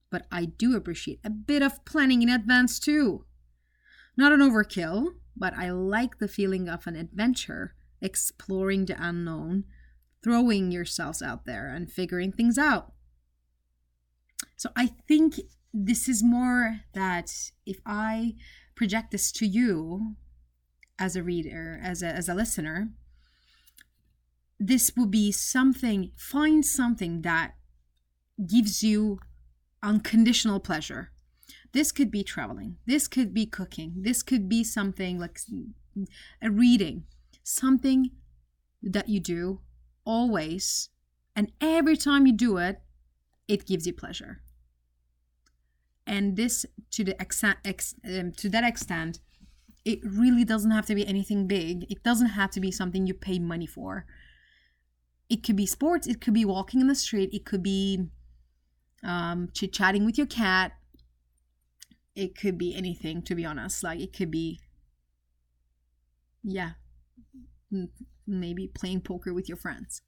but 0.09 0.25
I 0.31 0.45
do 0.45 0.75
appreciate 0.75 1.19
a 1.23 1.29
bit 1.29 1.61
of 1.61 1.83
planning 1.85 2.21
in 2.21 2.29
advance 2.29 2.79
too. 2.79 3.25
Not 4.15 4.31
an 4.31 4.39
overkill, 4.39 5.15
but 5.35 5.53
I 5.53 5.71
like 5.71 6.17
the 6.17 6.27
feeling 6.27 6.67
of 6.67 6.87
an 6.87 6.95
adventure, 6.95 7.75
exploring 8.01 8.85
the 8.85 8.95
unknown, 8.99 9.65
throwing 10.23 10.71
yourselves 10.71 11.21
out 11.21 11.45
there 11.45 11.67
and 11.67 11.91
figuring 11.91 12.31
things 12.31 12.57
out. 12.57 12.93
So 14.55 14.69
I 14.75 14.87
think 15.07 15.35
this 15.73 16.09
is 16.09 16.23
more 16.23 16.81
that 16.93 17.51
if 17.65 17.79
I 17.85 18.35
project 18.75 19.11
this 19.11 19.31
to 19.33 19.45
you 19.45 20.15
as 20.99 21.15
a 21.15 21.23
reader, 21.23 21.79
as 21.83 22.01
a, 22.01 22.07
as 22.07 22.27
a 22.27 22.33
listener, 22.33 22.89
this 24.59 24.91
will 24.95 25.07
be 25.07 25.31
something, 25.31 26.11
find 26.15 26.65
something 26.65 27.21
that 27.21 27.53
gives 28.45 28.83
you 28.83 29.19
unconditional 29.83 30.59
pleasure. 30.59 31.11
This 31.73 31.91
could 31.91 32.09
be 32.09 32.23
traveling. 32.23 32.77
This 32.85 33.07
could 33.07 33.33
be 33.33 33.45
cooking. 33.45 33.93
This 33.97 34.23
could 34.23 34.49
be 34.49 34.63
something 34.63 35.19
like 35.19 35.39
a 36.41 36.49
reading, 36.49 37.03
something 37.43 38.11
that 38.81 39.09
you 39.09 39.19
do 39.19 39.61
always. 40.05 40.89
And 41.35 41.51
every 41.61 41.97
time 41.97 42.25
you 42.25 42.33
do 42.33 42.57
it, 42.57 42.81
it 43.47 43.65
gives 43.65 43.85
you 43.85 43.93
pleasure. 43.93 44.41
And 46.05 46.35
this, 46.35 46.65
to 46.91 47.03
the 47.03 47.21
extent, 47.21 47.57
ex, 47.65 47.93
um, 48.05 48.31
to 48.33 48.49
that 48.49 48.63
extent, 48.63 49.19
it 49.87 49.99
really 50.03 50.43
doesn't 50.43 50.71
have 50.71 50.85
to 50.85 50.95
be 50.95 51.07
anything 51.07 51.47
big. 51.47 51.89
It 51.89 52.03
doesn't 52.03 52.27
have 52.27 52.51
to 52.51 52.59
be 52.59 52.71
something 52.71 53.07
you 53.07 53.13
pay 53.13 53.39
money 53.39 53.65
for. 53.65 54.05
It 55.29 55.43
could 55.43 55.55
be 55.55 55.65
sports. 55.65 56.07
It 56.07 56.19
could 56.19 56.33
be 56.33 56.43
walking 56.43 56.81
in 56.81 56.87
the 56.87 56.95
street. 56.95 57.29
It 57.31 57.45
could 57.45 57.63
be 57.63 58.09
um, 59.01 59.47
chit 59.53 59.71
chatting 59.71 60.05
with 60.05 60.17
your 60.17 60.27
cat. 60.27 60.73
It 62.17 62.37
could 62.37 62.57
be 62.57 62.75
anything, 62.75 63.21
to 63.21 63.33
be 63.33 63.45
honest. 63.45 63.81
Like, 63.81 64.01
it 64.01 64.11
could 64.11 64.29
be, 64.29 64.59
yeah, 66.43 66.71
maybe 68.27 68.67
playing 68.67 69.01
poker 69.01 69.33
with 69.33 69.47
your 69.47 69.57
friends. 69.57 70.01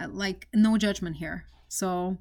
Uh, 0.00 0.08
like, 0.10 0.48
no 0.52 0.76
judgment 0.76 1.18
here. 1.18 1.44
So, 1.68 2.18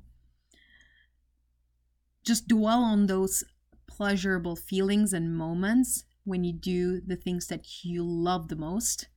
just 2.24 2.48
dwell 2.48 2.84
on 2.84 3.08
those 3.08 3.44
pleasurable 3.88 4.56
feelings 4.56 5.12
and 5.12 5.36
moments 5.36 6.04
when 6.30 6.44
you 6.46 6.54
do 6.54 7.02
the 7.02 7.18
things 7.18 7.48
that 7.48 7.84
you 7.84 8.04
love 8.04 8.48
the 8.48 8.56
most. 8.56 9.08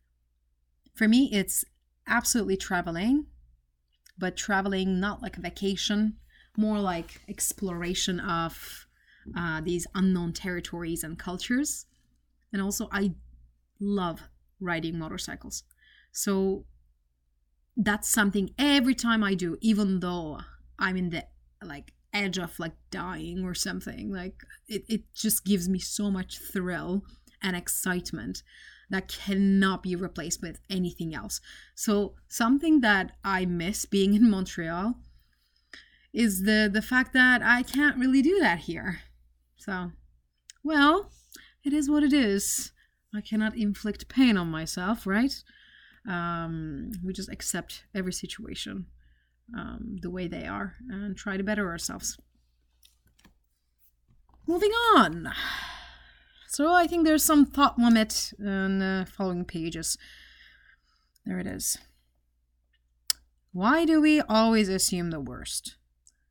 For 0.95 1.09
me, 1.09 1.31
it's 1.33 1.65
absolutely 2.07 2.57
traveling, 2.57 3.27
but 4.19 4.37
traveling 4.37 5.01
not 5.01 5.23
like 5.23 5.37
a 5.37 5.41
vacation, 5.41 6.19
more 6.57 6.81
like 6.81 7.23
exploration 7.29 8.21
of 8.21 8.87
uh, 9.37 9.61
these 9.61 9.87
unknown 9.95 10.33
territories 10.33 11.05
and 11.05 11.19
cultures. 11.19 11.87
And 12.53 12.63
also, 12.63 12.89
I 12.93 13.15
love 13.81 14.23
riding 14.61 14.99
motorcycles. 14.99 15.65
So 16.13 16.67
that's 17.77 18.09
something 18.09 18.55
every 18.59 18.95
time 18.95 19.25
I 19.25 19.35
do, 19.35 19.57
even 19.61 20.01
though 20.01 20.41
I'm 20.79 20.97
in 20.97 21.11
the 21.11 21.27
like 21.63 21.95
edge 22.13 22.39
of 22.39 22.59
like 22.59 22.75
dying 22.91 23.45
or 23.45 23.55
something, 23.55 24.13
like 24.13 24.35
it, 24.69 24.85
it 24.89 25.03
just 25.15 25.45
gives 25.45 25.69
me 25.69 25.79
so 25.79 26.11
much 26.11 26.39
thrill 26.39 27.03
and 27.43 27.57
excitement 27.57 28.43
that 28.91 29.09
cannot 29.09 29.83
be 29.83 29.97
replaced 29.97 30.43
with 30.43 30.61
anything 30.69 31.15
else. 31.15 31.41
So 31.75 32.15
something 32.29 32.81
that 32.83 33.13
I 33.25 33.47
miss 33.47 33.87
being 33.87 34.15
in 34.15 34.31
Montreal 34.31 34.95
is 36.13 36.43
the 36.43 36.69
the 36.73 36.83
fact 36.83 37.15
that 37.15 37.43
I 37.43 37.63
can't 37.63 37.97
really 37.97 38.23
do 38.23 38.39
that 38.41 38.61
here. 38.61 39.01
So, 39.57 39.93
well, 40.63 41.11
it 41.65 41.73
is 41.73 41.89
what 41.89 42.03
it 42.03 42.13
is. 42.13 42.73
I 43.15 43.21
cannot 43.21 43.57
inflict 43.57 44.09
pain 44.09 44.37
on 44.37 44.49
myself, 44.51 45.07
right? 45.07 45.33
Um, 46.09 46.93
we 47.05 47.13
just 47.13 47.31
accept 47.31 47.85
every 47.95 48.13
situation 48.13 48.87
um, 49.57 49.97
the 50.01 50.11
way 50.11 50.29
they 50.29 50.47
are 50.47 50.77
and 50.89 51.17
try 51.17 51.37
to 51.37 51.45
better 51.45 51.69
ourselves. 51.69 52.19
Moving 54.47 54.73
on. 54.97 55.33
So 56.49 56.73
I 56.73 56.87
think 56.87 57.05
there's 57.05 57.25
some 57.25 57.47
thought 57.47 57.79
vomit 57.79 58.33
in 58.39 58.79
the 58.79 59.07
following 59.11 59.45
pages. 59.45 59.97
There 61.25 61.39
it 61.39 61.47
is. 61.47 61.79
Why 63.53 63.85
do 63.85 64.01
we 64.01 64.21
always 64.23 64.69
assume 64.69 65.11
the 65.11 65.21
worst? 65.21 65.77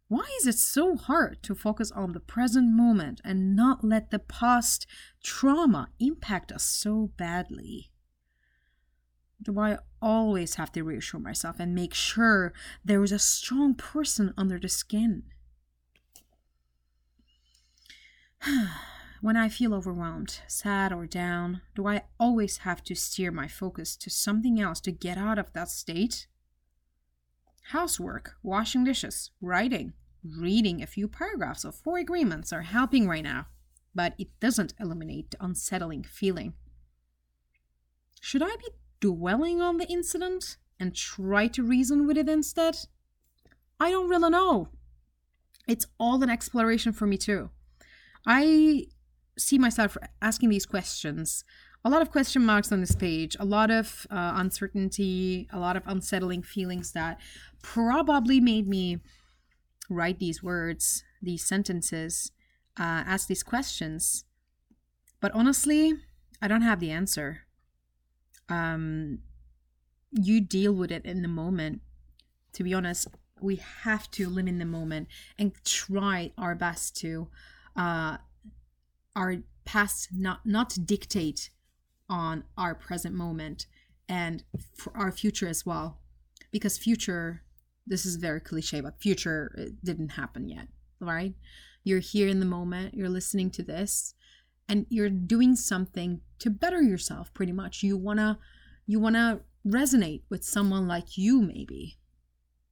Why 0.07 0.27
is 0.39 0.47
it 0.47 0.57
so 0.57 0.97
hard 0.97 1.41
to 1.43 1.55
focus 1.55 1.91
on 1.91 2.11
the 2.11 2.19
present 2.19 2.75
moment 2.75 3.21
and 3.23 3.55
not 3.55 3.83
let 3.83 4.11
the 4.11 4.19
past 4.19 4.85
trauma 5.23 5.89
impact 5.99 6.51
us 6.51 6.63
so 6.63 7.11
badly? 7.15 7.90
Do 9.41 9.59
I 9.59 9.79
always 10.01 10.55
have 10.55 10.71
to 10.73 10.83
reassure 10.83 11.19
myself 11.19 11.59
and 11.59 11.73
make 11.73 11.93
sure 11.93 12.53
there 12.85 13.03
is 13.03 13.11
a 13.11 13.19
strong 13.19 13.73
person 13.73 14.33
under 14.37 14.59
the 14.59 14.69
skin? 14.69 15.23
when 19.21 19.35
I 19.35 19.49
feel 19.49 19.73
overwhelmed, 19.73 20.41
sad, 20.47 20.93
or 20.93 21.07
down, 21.07 21.61
do 21.75 21.87
I 21.87 22.03
always 22.19 22.57
have 22.57 22.83
to 22.83 22.95
steer 22.95 23.31
my 23.31 23.47
focus 23.47 23.95
to 23.97 24.09
something 24.09 24.59
else 24.59 24.79
to 24.81 24.91
get 24.91 25.17
out 25.17 25.39
of 25.39 25.53
that 25.53 25.69
state? 25.69 26.27
Housework, 27.69 28.35
washing 28.43 28.83
dishes, 28.83 29.31
writing, 29.41 29.93
reading 30.23 30.81
a 30.81 30.87
few 30.87 31.07
paragraphs 31.07 31.63
of 31.63 31.75
four 31.75 31.97
agreements 31.97 32.53
are 32.53 32.61
helping 32.61 33.07
right 33.07 33.23
now, 33.23 33.47
but 33.95 34.13
it 34.17 34.39
doesn't 34.39 34.73
eliminate 34.79 35.31
the 35.31 35.43
unsettling 35.43 36.03
feeling. 36.03 36.53
Should 38.19 38.43
I 38.43 38.55
be 38.57 38.67
dwelling 39.01 39.61
on 39.61 39.77
the 39.77 39.87
incident 39.87 40.55
and 40.79 40.95
try 40.95 41.47
to 41.47 41.63
reason 41.63 42.07
with 42.07 42.17
it 42.17 42.29
instead? 42.29 42.77
I 43.79 43.91
don't 43.91 44.09
really 44.09 44.29
know. 44.29 44.69
It's 45.67 45.87
all 45.99 46.23
an 46.23 46.29
exploration 46.29 46.93
for 46.93 47.05
me, 47.05 47.17
too. 47.17 47.49
I 48.25 48.85
see 49.37 49.57
myself 49.57 49.97
asking 50.21 50.49
these 50.49 50.65
questions. 50.65 51.43
A 51.83 51.89
lot 51.89 52.01
of 52.01 52.11
question 52.11 52.45
marks 52.45 52.71
on 52.71 52.79
this 52.79 52.95
page, 52.95 53.35
a 53.39 53.45
lot 53.45 53.71
of 53.71 54.05
uh, 54.11 54.33
uncertainty, 54.35 55.47
a 55.51 55.59
lot 55.59 55.75
of 55.75 55.83
unsettling 55.87 56.43
feelings 56.43 56.91
that 56.91 57.19
probably 57.63 58.39
made 58.39 58.67
me 58.67 58.99
write 59.89 60.19
these 60.19 60.43
words, 60.43 61.03
these 61.21 61.43
sentences, 61.43 62.31
uh, 62.79 63.03
ask 63.05 63.27
these 63.27 63.43
questions. 63.43 64.25
But 65.19 65.31
honestly, 65.33 65.93
I 66.41 66.47
don't 66.47 66.61
have 66.61 66.79
the 66.79 66.91
answer. 66.91 67.41
Um, 68.51 69.19
you 70.11 70.41
deal 70.41 70.73
with 70.73 70.91
it 70.91 71.05
in 71.05 71.21
the 71.21 71.27
moment. 71.27 71.81
To 72.53 72.63
be 72.63 72.73
honest, 72.73 73.07
we 73.41 73.55
have 73.55 74.11
to 74.11 74.29
live 74.29 74.47
in 74.47 74.59
the 74.59 74.65
moment 74.65 75.07
and 75.39 75.53
try 75.63 76.31
our 76.37 76.53
best 76.53 76.95
to 76.97 77.27
uh, 77.75 78.17
our 79.15 79.37
past 79.63 80.09
not 80.11 80.45
not 80.45 80.77
dictate 80.85 81.49
on 82.09 82.43
our 82.57 82.75
present 82.75 83.15
moment 83.15 83.67
and 84.09 84.43
for 84.75 84.95
our 84.97 85.11
future 85.11 85.47
as 85.47 85.65
well 85.65 86.01
because 86.51 86.77
future 86.77 87.43
this 87.87 88.05
is 88.05 88.15
very 88.15 88.39
cliche, 88.39 88.81
but 88.81 89.01
future 89.01 89.71
didn't 89.83 90.09
happen 90.09 90.47
yet, 90.47 90.67
right? 90.99 91.33
You're 91.83 91.99
here 91.99 92.27
in 92.27 92.39
the 92.39 92.45
moment, 92.45 92.93
you're 92.93 93.09
listening 93.09 93.49
to 93.51 93.63
this, 93.63 94.13
and 94.71 94.85
you're 94.87 95.09
doing 95.09 95.53
something 95.53 96.21
to 96.39 96.49
better 96.49 96.81
yourself 96.81 97.33
pretty 97.33 97.51
much. 97.51 97.83
You 97.83 97.97
wanna 97.97 98.39
you 98.87 99.01
wanna 99.01 99.41
resonate 99.67 100.21
with 100.29 100.45
someone 100.45 100.87
like 100.87 101.17
you, 101.17 101.41
maybe. 101.41 101.97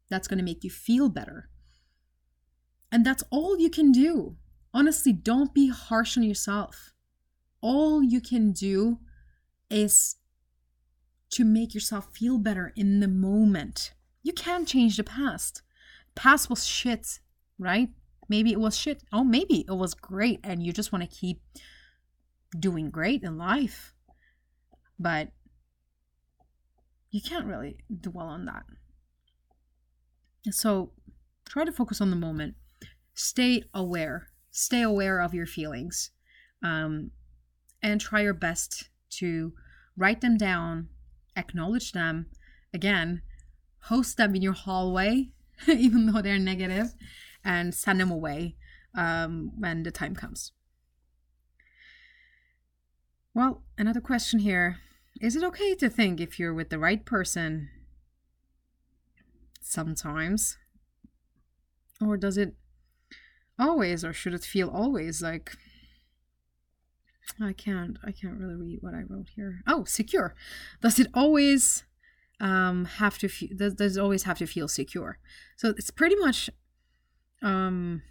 That's 0.09 0.25
gonna 0.25 0.41
make 0.41 0.63
you 0.63 0.69
feel 0.69 1.09
better. 1.09 1.49
And 2.89 3.05
that's 3.05 3.25
all 3.29 3.59
you 3.59 3.69
can 3.69 3.91
do. 3.91 4.37
Honestly, 4.73 5.11
don't 5.11 5.53
be 5.53 5.67
harsh 5.67 6.15
on 6.15 6.23
yourself. 6.23 6.93
All 7.59 8.01
you 8.01 8.21
can 8.21 8.53
do 8.53 8.99
is 9.69 10.15
to 11.31 11.43
make 11.43 11.73
yourself 11.73 12.13
feel 12.13 12.37
better 12.37 12.71
in 12.77 13.01
the 13.01 13.09
moment. 13.09 13.91
You 14.23 14.31
can't 14.31 14.65
change 14.65 14.95
the 14.95 15.03
past. 15.03 15.63
Past 16.15 16.49
was 16.49 16.65
shit, 16.65 17.19
right? 17.57 17.89
Maybe 18.29 18.53
it 18.53 18.59
was 18.59 18.77
shit. 18.77 19.03
Oh, 19.11 19.25
maybe 19.25 19.65
it 19.67 19.75
was 19.75 19.93
great 19.93 20.39
and 20.45 20.63
you 20.63 20.71
just 20.71 20.93
want 20.93 21.03
to 21.03 21.13
keep 21.13 21.41
doing 22.57 22.89
great 22.89 23.23
in 23.23 23.37
life. 23.37 23.93
But 24.99 25.29
you 27.11 27.21
can't 27.21 27.45
really 27.45 27.77
dwell 28.01 28.27
on 28.27 28.45
that. 28.45 28.63
So 30.51 30.91
try 31.47 31.65
to 31.65 31.71
focus 31.71 32.01
on 32.01 32.09
the 32.09 32.15
moment. 32.15 32.55
Stay 33.13 33.63
aware. 33.73 34.27
Stay 34.51 34.81
aware 34.81 35.19
of 35.19 35.33
your 35.33 35.45
feelings. 35.45 36.11
Um, 36.63 37.11
and 37.81 38.01
try 38.01 38.21
your 38.21 38.33
best 38.33 38.89
to 39.09 39.53
write 39.95 40.21
them 40.21 40.37
down, 40.37 40.89
acknowledge 41.35 41.93
them. 41.93 42.27
Again, 42.73 43.21
host 43.83 44.17
them 44.17 44.35
in 44.35 44.41
your 44.41 44.53
hallway, 44.53 45.29
even 45.67 46.07
though 46.07 46.21
they're 46.21 46.39
negative, 46.39 46.93
and 47.43 47.73
send 47.73 47.99
them 47.99 48.11
away 48.11 48.55
um, 48.95 49.51
when 49.57 49.83
the 49.83 49.91
time 49.91 50.15
comes. 50.15 50.51
Well, 53.33 53.63
another 53.77 54.01
question 54.01 54.39
here 54.39 54.77
Is 55.21 55.35
it 55.35 55.43
okay 55.43 55.75
to 55.75 55.89
think 55.89 56.19
if 56.19 56.39
you're 56.39 56.53
with 56.53 56.69
the 56.69 56.79
right 56.79 57.05
person 57.05 57.69
sometimes? 59.61 60.57
Or 62.01 62.17
does 62.17 62.37
it 62.37 62.55
always, 63.57 64.05
or 64.05 64.13
should 64.13 64.33
it 64.33 64.43
feel 64.43 64.69
always 64.69 65.21
like 65.21 65.57
I 67.41 67.53
can't 67.53 67.97
I 68.03 68.11
can't 68.11 68.39
really 68.39 68.55
read 68.55 68.79
what 68.81 68.93
I 68.93 69.03
wrote 69.07 69.29
here. 69.35 69.61
Oh, 69.67 69.83
secure. 69.83 70.35
Does 70.81 70.99
it 70.99 71.07
always 71.13 71.83
um, 72.39 72.85
have 72.85 73.17
to 73.19 73.27
feel 73.27 73.49
does, 73.55 73.75
does 73.75 73.97
always 73.97 74.23
have 74.23 74.37
to 74.39 74.47
feel 74.47 74.67
secure. 74.67 75.19
So 75.57 75.69
it's 75.69 75.91
pretty 75.91 76.15
much 76.15 76.49
um, 77.41 78.01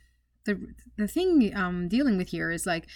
the 0.45 0.75
the 0.97 1.09
thing 1.09 1.53
I'm 1.55 1.89
dealing 1.89 2.17
with 2.17 2.29
here 2.29 2.51
is 2.51 2.67
like 2.67 2.87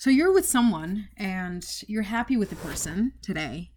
so 0.00 0.08
you're 0.08 0.32
with 0.32 0.46
someone 0.46 1.08
and 1.18 1.62
you're 1.86 2.04
happy 2.04 2.38
with 2.38 2.48
the 2.48 2.56
person 2.56 3.12
today, 3.20 3.70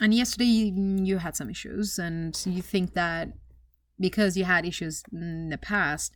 and 0.00 0.14
yesterday 0.14 0.44
you 0.44 1.18
had 1.18 1.34
some 1.34 1.50
issues 1.50 1.98
and 1.98 2.40
you 2.46 2.62
think 2.62 2.94
that 2.94 3.30
because 3.98 4.36
you 4.36 4.44
had 4.44 4.64
issues 4.64 5.02
in 5.12 5.48
the 5.48 5.58
past 5.58 6.14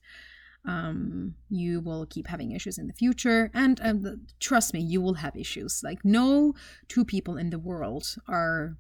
um, 0.65 1.35
you 1.51 1.81
will 1.81 2.07
keep 2.07 2.29
having 2.29 2.53
issues 2.53 2.79
in 2.79 2.87
the 2.87 2.93
future. 2.93 3.51
And 3.53 3.81
um, 3.83 4.27
trust 4.39 4.73
me 4.73 4.81
you 4.81 5.01
will 5.01 5.15
have 5.15 5.37
issues. 5.37 5.83
Like 5.83 6.05
no 6.05 6.55
two 6.89 7.05
people 7.05 7.37
in 7.37 7.51
the 7.51 7.59
world 7.59 8.17
are 8.29 8.77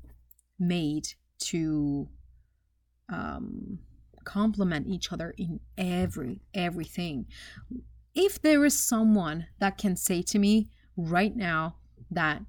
made 0.58 1.08
to 1.40 2.08
um, 3.12 3.80
complement 4.24 4.86
each 4.86 5.12
other 5.12 5.34
in 5.36 5.60
every 5.76 6.40
everything. 6.54 7.26
If 8.14 8.40
there 8.40 8.64
is 8.64 8.78
someone 8.78 9.46
that 9.58 9.76
can 9.76 9.96
say 9.96 10.22
to 10.22 10.38
me 10.38 10.70
right 10.96 11.34
now 11.34 11.76
that 12.10 12.42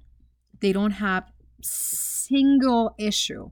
they 0.60 0.72
don't 0.72 0.92
have 0.92 1.32
single 1.60 2.94
issue 2.98 3.50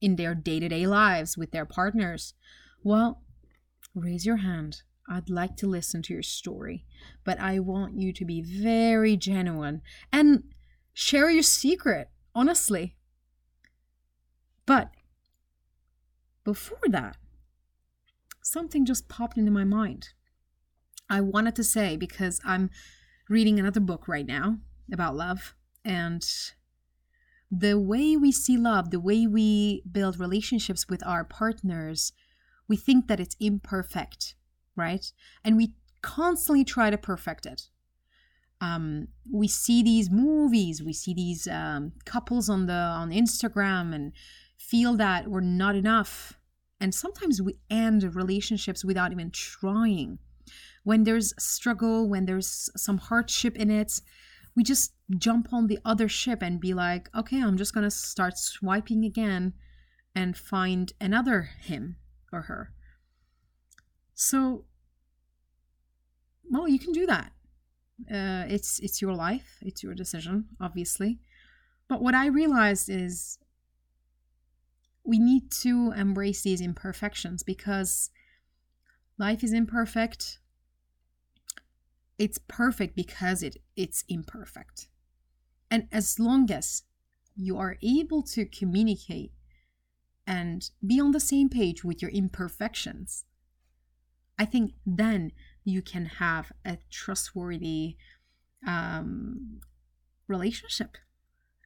in 0.00 0.16
their 0.16 0.34
day-to-day 0.34 0.86
lives 0.86 1.36
with 1.36 1.50
their 1.50 1.64
partners, 1.66 2.34
well, 2.82 3.22
raise 3.94 4.24
your 4.24 4.36
hand. 4.36 4.82
I'd 5.08 5.28
like 5.28 5.56
to 5.56 5.66
listen 5.66 6.02
to 6.02 6.14
your 6.14 6.22
story, 6.22 6.84
but 7.24 7.38
I 7.40 7.58
want 7.58 7.98
you 7.98 8.12
to 8.12 8.24
be 8.24 8.40
very 8.40 9.16
genuine 9.16 9.82
and 10.12 10.44
share 10.92 11.30
your 11.30 11.42
secret, 11.42 12.10
honestly. 12.34 12.96
But 14.66 14.90
before 16.44 16.78
that, 16.88 17.16
something 18.42 18.86
just 18.86 19.08
popped 19.08 19.36
into 19.36 19.50
my 19.50 19.64
mind. 19.64 20.10
I 21.08 21.20
wanted 21.20 21.54
to 21.56 21.64
say 21.64 21.96
because 21.96 22.40
I'm 22.44 22.70
reading 23.28 23.58
another 23.58 23.80
book 23.80 24.08
right 24.08 24.26
now 24.26 24.58
about 24.92 25.16
love 25.16 25.54
and 25.84 26.24
the 27.50 27.78
way 27.78 28.16
we 28.16 28.32
see 28.32 28.56
love, 28.56 28.90
the 28.90 29.00
way 29.00 29.26
we 29.26 29.82
build 29.90 30.18
relationships 30.18 30.88
with 30.88 31.06
our 31.06 31.24
partners, 31.24 32.12
we 32.68 32.76
think 32.76 33.06
that 33.06 33.20
it's 33.20 33.36
imperfect, 33.38 34.34
right? 34.76 35.12
And 35.44 35.56
we 35.56 35.74
constantly 36.02 36.64
try 36.64 36.90
to 36.90 36.98
perfect 36.98 37.46
it 37.46 37.68
um, 38.64 39.08
we 39.30 39.48
see 39.48 39.82
these 39.82 40.10
movies, 40.10 40.82
we 40.82 40.92
see 40.92 41.14
these 41.14 41.46
um, 41.46 41.92
couples 42.04 42.48
on 42.48 42.66
the 42.66 42.72
on 42.72 43.10
Instagram, 43.10 43.94
and 43.94 44.12
feel 44.56 44.96
that 44.96 45.28
we're 45.28 45.40
not 45.40 45.76
enough. 45.76 46.38
And 46.80 46.94
sometimes 46.94 47.42
we 47.42 47.58
end 47.70 48.02
relationships 48.14 48.84
without 48.84 49.12
even 49.12 49.30
trying. 49.30 50.18
When 50.84 51.04
there's 51.04 51.34
struggle, 51.38 52.08
when 52.08 52.26
there's 52.26 52.70
some 52.76 52.98
hardship 52.98 53.56
in 53.56 53.70
it, 53.70 54.00
we 54.54 54.62
just 54.62 54.92
jump 55.18 55.52
on 55.52 55.66
the 55.66 55.78
other 55.84 56.08
ship 56.08 56.42
and 56.42 56.60
be 56.60 56.72
like, 56.72 57.08
okay, 57.14 57.42
I'm 57.42 57.56
just 57.56 57.74
going 57.74 57.84
to 57.84 57.90
start 57.90 58.38
swiping 58.38 59.04
again 59.04 59.54
and 60.14 60.36
find 60.36 60.92
another 61.00 61.50
him 61.60 61.96
or 62.32 62.42
her. 62.42 62.72
So, 64.14 64.64
well, 66.48 66.68
you 66.68 66.78
can 66.78 66.92
do 66.92 67.06
that. 67.06 67.32
Uh, 68.10 68.44
it's 68.48 68.80
it's 68.80 69.00
your 69.00 69.14
life, 69.14 69.58
it's 69.62 69.82
your 69.82 69.94
decision, 69.94 70.46
obviously. 70.60 71.18
But 71.88 72.02
what 72.02 72.14
I 72.14 72.26
realized 72.26 72.88
is 72.88 73.38
we 75.04 75.18
need 75.18 75.50
to 75.62 75.92
embrace 75.96 76.42
these 76.42 76.60
imperfections 76.60 77.42
because 77.42 78.10
life 79.18 79.44
is 79.44 79.52
imperfect. 79.52 80.38
It's 82.18 82.38
perfect 82.46 82.94
because 82.94 83.42
it 83.42 83.56
it's 83.76 84.04
imperfect. 84.08 84.88
And 85.70 85.88
as 85.90 86.18
long 86.18 86.50
as 86.50 86.82
you 87.36 87.58
are 87.58 87.76
able 87.82 88.22
to 88.22 88.44
communicate 88.46 89.32
and 90.26 90.70
be 90.86 91.00
on 91.00 91.10
the 91.10 91.20
same 91.20 91.48
page 91.48 91.84
with 91.84 92.00
your 92.00 92.10
imperfections, 92.12 93.24
I 94.38 94.44
think 94.44 94.74
then 94.86 95.32
you 95.64 95.82
can 95.82 96.06
have 96.06 96.52
a 96.64 96.78
trustworthy 96.90 97.96
um, 98.66 99.60
relationship 100.28 100.96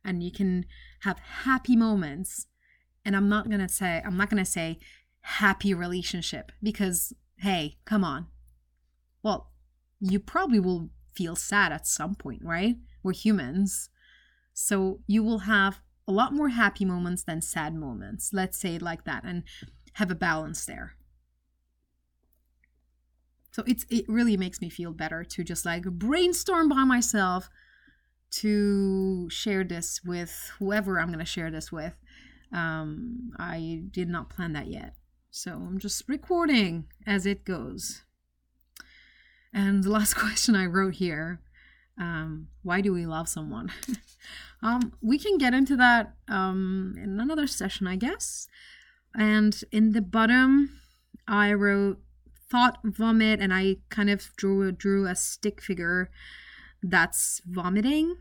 and 0.04 0.22
you 0.22 0.30
can 0.30 0.66
have 1.00 1.18
happy 1.18 1.76
moments. 1.76 2.46
And 3.04 3.16
I'm 3.16 3.28
not 3.28 3.48
going 3.48 3.60
to 3.60 3.68
say, 3.68 4.02
I'm 4.04 4.16
not 4.16 4.30
going 4.30 4.42
to 4.42 4.50
say 4.50 4.78
happy 5.20 5.74
relationship 5.74 6.52
because, 6.62 7.12
hey, 7.38 7.78
come 7.84 8.04
on. 8.04 8.26
Well, 9.22 9.50
you 10.00 10.20
probably 10.20 10.60
will 10.60 10.90
feel 11.14 11.36
sad 11.36 11.72
at 11.72 11.86
some 11.86 12.14
point, 12.14 12.42
right? 12.44 12.76
We're 13.02 13.12
humans. 13.12 13.90
So 14.54 15.00
you 15.06 15.22
will 15.22 15.40
have 15.40 15.80
a 16.06 16.12
lot 16.12 16.32
more 16.32 16.48
happy 16.50 16.84
moments 16.84 17.22
than 17.22 17.42
sad 17.42 17.74
moments. 17.74 18.30
Let's 18.32 18.58
say 18.58 18.76
it 18.76 18.82
like 18.82 19.04
that 19.04 19.24
and 19.24 19.44
have 19.94 20.10
a 20.10 20.14
balance 20.14 20.64
there. 20.64 20.94
So 23.50 23.64
it's 23.66 23.84
it 23.90 24.04
really 24.08 24.36
makes 24.36 24.60
me 24.60 24.70
feel 24.70 24.92
better 24.92 25.24
to 25.24 25.44
just 25.44 25.66
like 25.66 25.84
brainstorm 25.84 26.68
by 26.68 26.84
myself 26.84 27.50
to 28.30 29.28
share 29.30 29.64
this 29.64 30.00
with 30.04 30.52
whoever 30.58 31.00
I'm 31.00 31.08
going 31.08 31.18
to 31.18 31.24
share 31.24 31.50
this 31.50 31.72
with. 31.72 31.94
Um, 32.52 33.32
I 33.38 33.82
did 33.90 34.08
not 34.08 34.30
plan 34.30 34.52
that 34.52 34.68
yet. 34.68 34.94
So 35.30 35.52
I'm 35.52 35.78
just 35.78 36.08
recording 36.08 36.86
as 37.06 37.26
it 37.26 37.44
goes. 37.44 38.02
And 39.58 39.82
the 39.82 39.90
last 39.90 40.14
question 40.24 40.54
I 40.54 40.66
wrote 40.66 40.94
here 40.94 41.40
um, 42.00 42.46
why 42.62 42.80
do 42.80 42.92
we 42.92 43.06
love 43.06 43.28
someone? 43.28 43.72
um, 44.62 44.92
we 45.02 45.18
can 45.18 45.36
get 45.36 45.52
into 45.52 45.76
that 45.76 46.14
um, 46.28 46.94
in 46.96 47.18
another 47.18 47.48
session, 47.48 47.88
I 47.88 47.96
guess. 47.96 48.46
And 49.16 49.60
in 49.72 49.90
the 49.90 50.00
bottom, 50.00 50.78
I 51.26 51.52
wrote 51.54 51.98
thought 52.48 52.78
vomit, 52.84 53.40
and 53.40 53.52
I 53.52 53.78
kind 53.88 54.10
of 54.10 54.30
drew 54.36 54.70
drew 54.70 55.08
a 55.08 55.16
stick 55.16 55.60
figure 55.60 56.08
that's 56.80 57.42
vomiting, 57.44 58.18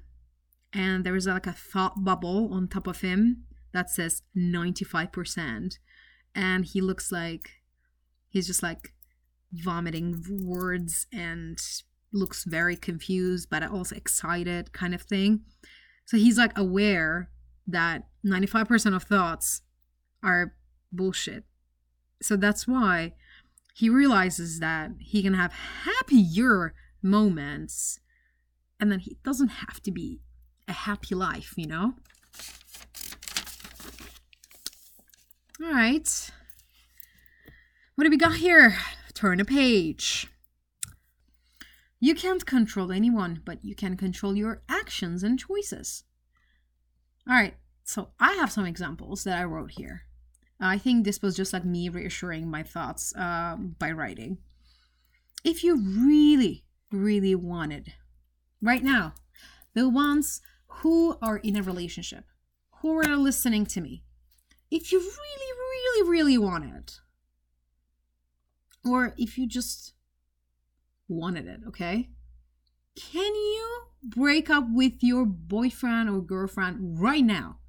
and 0.73 1.05
there 1.05 1.15
is 1.15 1.27
like 1.27 1.45
a 1.45 1.53
thought 1.53 2.03
bubble 2.03 2.51
on 2.51 2.67
top 2.67 2.87
of 2.87 3.01
him 3.01 3.43
that 3.73 3.91
says 3.91 4.23
95%, 4.35 5.77
and 6.33 6.65
he 6.65 6.81
looks 6.81 7.11
like 7.11 7.61
he's 8.27 8.47
just 8.47 8.63
like 8.63 8.93
vomiting 9.53 10.23
words 10.43 11.07
and 11.11 11.59
looks 12.13 12.43
very 12.45 12.75
confused 12.75 13.49
but 13.49 13.63
also 13.63 13.95
excited 13.95 14.73
kind 14.73 14.93
of 14.93 15.01
thing. 15.01 15.41
So 16.05 16.17
he's 16.17 16.37
like 16.37 16.57
aware 16.57 17.29
that 17.67 18.03
95% 18.25 18.95
of 18.95 19.03
thoughts 19.03 19.61
are 20.23 20.53
bullshit. 20.91 21.43
So 22.21 22.35
that's 22.35 22.67
why 22.67 23.13
he 23.75 23.89
realizes 23.89 24.59
that 24.59 24.91
he 24.99 25.21
can 25.21 25.33
have 25.33 25.53
happier 25.53 26.73
moments 27.03 27.99
and 28.79 28.91
then 28.91 28.99
he 28.99 29.17
doesn't 29.23 29.49
have 29.49 29.81
to 29.83 29.91
be 29.91 30.19
a 30.67 30.73
happy 30.73 31.15
life, 31.15 31.53
you 31.55 31.67
know? 31.67 31.93
All 35.61 35.71
right. 35.71 36.31
What 37.95 38.03
do 38.03 38.09
we 38.09 38.17
got 38.17 38.35
here? 38.35 38.77
Turn 39.17 39.39
a 39.39 39.45
page. 39.45 40.27
You 41.99 42.13
can't 42.13 42.45
control 42.45 42.91
anyone, 42.91 43.41
but 43.43 43.65
you 43.65 43.73
can 43.73 43.97
control 43.97 44.35
your 44.35 44.61
actions 44.69 45.23
and 45.23 45.39
choices. 45.39 46.03
All 47.27 47.33
right, 47.33 47.55
so 47.83 48.09
I 48.19 48.33
have 48.33 48.51
some 48.51 48.67
examples 48.67 49.23
that 49.23 49.39
I 49.39 49.43
wrote 49.45 49.71
here. 49.71 50.03
I 50.59 50.77
think 50.77 51.03
this 51.03 51.19
was 51.19 51.35
just 51.35 51.51
like 51.51 51.65
me 51.65 51.89
reassuring 51.89 52.47
my 52.47 52.61
thoughts 52.61 53.11
uh, 53.15 53.55
by 53.55 53.89
writing. 53.89 54.37
If 55.43 55.63
you 55.63 55.77
really, 55.77 56.65
really 56.91 57.33
wanted, 57.33 57.93
right 58.61 58.83
now, 58.83 59.15
the 59.73 59.89
ones 59.89 60.41
who 60.67 61.17
are 61.23 61.37
in 61.37 61.55
a 61.55 61.63
relationship, 61.63 62.25
who 62.81 62.99
are 62.99 63.17
listening 63.17 63.65
to 63.65 63.81
me, 63.81 64.03
if 64.69 64.91
you 64.91 64.99
really, 64.99 65.53
really, 65.57 66.07
really 66.07 66.37
want 66.37 66.65
it, 66.65 66.99
or 68.85 69.13
if 69.17 69.37
you 69.37 69.47
just 69.47 69.93
wanted 71.07 71.47
it, 71.47 71.61
okay? 71.67 72.09
Can 72.95 73.35
you 73.35 73.81
break 74.03 74.49
up 74.49 74.65
with 74.71 75.01
your 75.01 75.25
boyfriend 75.25 76.09
or 76.09 76.21
girlfriend 76.21 76.99
right 76.99 77.23
now? 77.23 77.59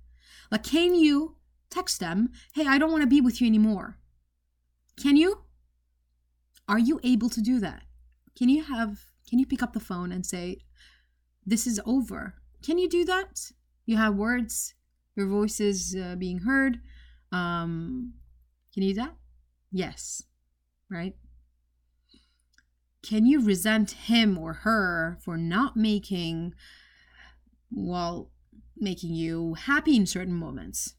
Like, 0.51 0.65
can 0.65 0.95
you 0.95 1.37
text 1.71 2.01
them, 2.01 2.31
hey, 2.55 2.67
I 2.67 2.79
don't 2.79 2.91
want 2.91 3.03
to 3.03 3.09
be 3.09 3.21
with 3.21 3.41
you 3.41 3.47
anymore? 3.47 3.99
Can 5.01 5.17
you? 5.17 5.43
Are 6.67 6.79
you 6.79 7.01
able 7.03 7.29
to 7.31 7.41
do 7.41 7.61
that? 7.61 7.83
Can 8.37 8.49
you 8.49 8.63
have, 8.65 8.99
can 9.29 9.39
you 9.39 9.47
pick 9.47 9.63
up 9.63 9.73
the 9.73 9.81
phone 9.81 10.13
and 10.13 10.25
say, 10.25 10.59
this 11.45 11.67
is 11.67 11.81
over? 11.85 12.35
Can 12.63 12.79
you 12.79 12.89
do 12.89 13.05
that? 13.05 13.53
You 13.87 13.97
have 13.97 14.15
words, 14.15 14.75
your 15.17 15.27
voice 15.27 15.61
is 15.61 15.97
uh, 15.97 16.15
being 16.17 16.41
heard. 16.41 16.81
Um, 17.33 18.15
can 18.73 18.83
you 18.83 18.95
do 18.95 19.01
that? 19.01 19.15
Yes, 19.71 20.23
right? 20.91 21.15
can 23.03 23.25
you 23.25 23.41
resent 23.41 23.93
him 23.93 24.37
or 24.37 24.53
her 24.53 25.19
for 25.23 25.37
not 25.37 25.77
making 25.77 26.55
well 27.71 28.31
making 28.77 29.15
you 29.15 29.55
happy 29.55 29.97
in 29.97 30.07
certain 30.07 30.35
moments? 30.35 30.95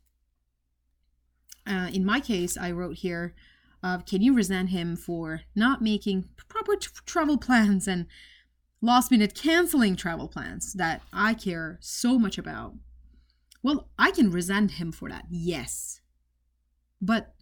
Uh, 1.67 1.89
in 1.93 2.06
my 2.06 2.19
case 2.19 2.58
i 2.58 2.71
wrote 2.71 2.97
here 2.97 3.36
uh, 3.84 3.99
can 3.99 4.21
you 4.21 4.34
resent 4.34 4.69
him 4.69 4.95
for 4.95 5.41
not 5.56 5.82
making 5.82 6.28
proper 6.47 6.75
t- 6.75 6.88
travel 7.06 7.38
plans 7.38 7.88
and 7.88 8.08
last 8.82 9.12
minute 9.12 9.36
canceling 9.36 9.95
travel 9.95 10.28
plans 10.28 10.73
that 10.73 11.02
i 11.13 11.34
care 11.34 11.78
so 11.82 12.17
much 12.17 12.38
about? 12.38 12.73
Well 13.62 13.89
i 13.99 14.12
can 14.12 14.32
resent 14.32 14.71
him 14.71 14.91
for 14.91 15.10
that 15.10 15.25
yes. 15.30 16.02
But 17.02 17.34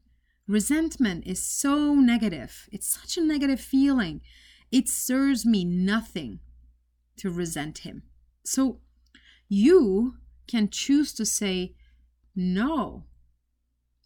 resentment 0.48 1.26
is 1.28 1.44
so 1.44 1.94
negative 1.94 2.70
it's 2.72 2.88
such 2.88 3.18
a 3.18 3.22
negative 3.22 3.60
feeling 3.60 4.22
it 4.72 4.90
serves 4.90 5.46
me 5.46 5.64
nothing 5.64 6.40
to 7.18 7.30
resent 7.30 7.80
him. 7.80 8.04
So 8.44 8.80
you 9.48 10.16
can 10.48 10.70
choose 10.70 11.14
to 11.14 11.26
say 11.26 11.76
no. 12.36 13.06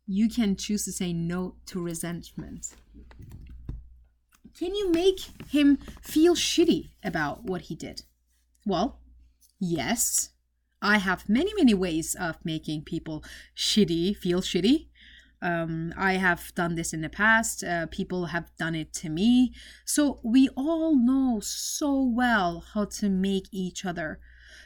You 0.07 0.29
can 0.29 0.55
choose 0.55 0.85
to 0.85 0.91
say 0.91 1.13
no 1.13 1.55
to 1.67 1.81
resentment. 1.81 2.75
Can 4.57 4.75
you 4.75 4.91
make 4.91 5.19
him 5.49 5.77
feel 6.01 6.35
shitty 6.35 6.91
about 7.03 7.45
what 7.45 7.61
he 7.61 7.75
did? 7.75 8.03
Well, 8.65 8.99
yes. 9.59 10.29
I 10.81 10.97
have 10.97 11.29
many, 11.29 11.53
many 11.55 11.73
ways 11.73 12.15
of 12.15 12.37
making 12.43 12.83
people 12.83 13.23
shitty 13.55 14.17
feel 14.17 14.41
shitty. 14.41 14.87
Um, 15.41 15.93
I 15.97 16.13
have 16.13 16.53
done 16.53 16.75
this 16.75 16.93
in 16.93 17.01
the 17.01 17.09
past. 17.09 17.63
Uh, 17.63 17.87
people 17.87 18.27
have 18.27 18.55
done 18.57 18.75
it 18.75 18.93
to 18.93 19.09
me. 19.09 19.53
So 19.85 20.19
we 20.23 20.49
all 20.55 20.95
know 20.95 21.39
so 21.41 22.03
well 22.03 22.63
how 22.73 22.85
to 22.85 23.09
make 23.09 23.47
each 23.51 23.83
other 23.83 24.19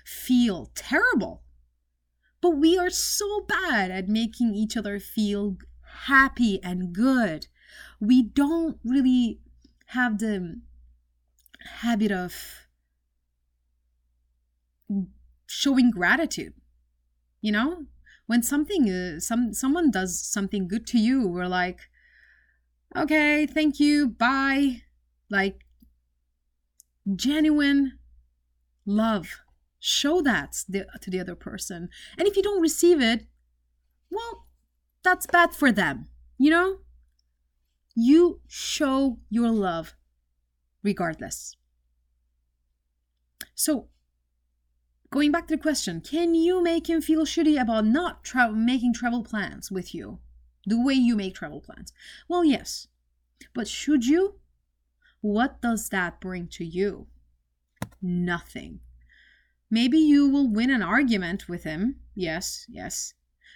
feel 0.05 0.71
terrible. 0.75 1.43
But 2.41 2.57
we 2.57 2.77
are 2.77 2.89
so 2.89 3.45
bad 3.47 3.89
at 3.89 4.09
making 4.09 4.53
each 4.53 4.75
other 4.75 4.99
feel 4.99 5.57
happy 6.07 6.61
and 6.61 6.93
good. 6.93 7.47
We 7.99 8.21
don't 8.21 8.77
really 8.83 9.39
have 9.88 10.19
the 10.19 10.61
habit 11.81 12.11
of 12.11 12.67
showing 15.47 15.89
gratitude. 15.89 16.53
You 17.41 17.51
know, 17.51 17.85
when 18.27 18.43
something 18.43 18.89
uh, 18.89 19.19
some 19.19 19.53
someone 19.53 19.91
does 19.91 20.19
something 20.19 20.67
good 20.67 20.85
to 20.88 20.97
you 20.97 21.27
we're 21.27 21.47
like 21.47 21.81
okay 22.95 23.45
thank 23.45 23.79
you 23.79 24.07
bye 24.07 24.81
like 25.29 25.65
genuine 27.15 27.99
love 28.85 29.41
Show 29.88 30.19
that 30.23 30.53
to 31.01 31.11
the 31.11 31.19
other 31.19 31.35
person. 31.35 31.89
And 32.17 32.27
if 32.27 32.35
you 32.35 32.41
don't 32.41 32.59
receive 32.59 32.99
it, 32.99 33.27
well, 34.09 34.47
that's 35.03 35.27
bad 35.27 35.53
for 35.53 35.71
them, 35.71 36.07
you 36.39 36.49
know? 36.49 36.79
You 37.93 38.41
show 38.47 39.19
your 39.29 39.51
love 39.51 39.93
regardless. 40.81 41.55
So, 43.53 43.89
going 45.15 45.32
back 45.32 45.47
to 45.47 45.56
the 45.56 45.62
question, 45.62 46.01
can 46.01 46.36
you 46.36 46.62
make 46.62 46.89
him 46.89 46.99
feel 47.01 47.25
shitty 47.25 47.60
about 47.60 47.86
not 47.86 48.21
tra- 48.21 48.51
making 48.51 48.93
travel 48.93 49.23
plans 49.23 49.71
with 49.71 49.95
you? 49.95 50.19
The 50.65 50.78
way 50.78 50.93
you 50.93 51.15
make 51.15 51.34
travel 51.34 51.62
plans? 51.62 51.93
Well, 52.28 52.43
yes. 52.43 52.88
But 53.54 53.69
should 53.69 54.06
you? 54.06 54.36
What 55.21 55.62
does 55.62 55.88
that 55.88 56.19
bring 56.19 56.49
to 56.49 56.65
you? 56.65 57.08
Nothing. 58.01 58.82
Maybe 59.71 59.97
you 59.97 60.28
will 60.28 60.49
win 60.49 60.69
an 60.69 60.82
argument 60.82 61.47
with 61.47 61.63
him. 61.63 61.95
Yes, 62.13 62.65
yes. 62.67 63.13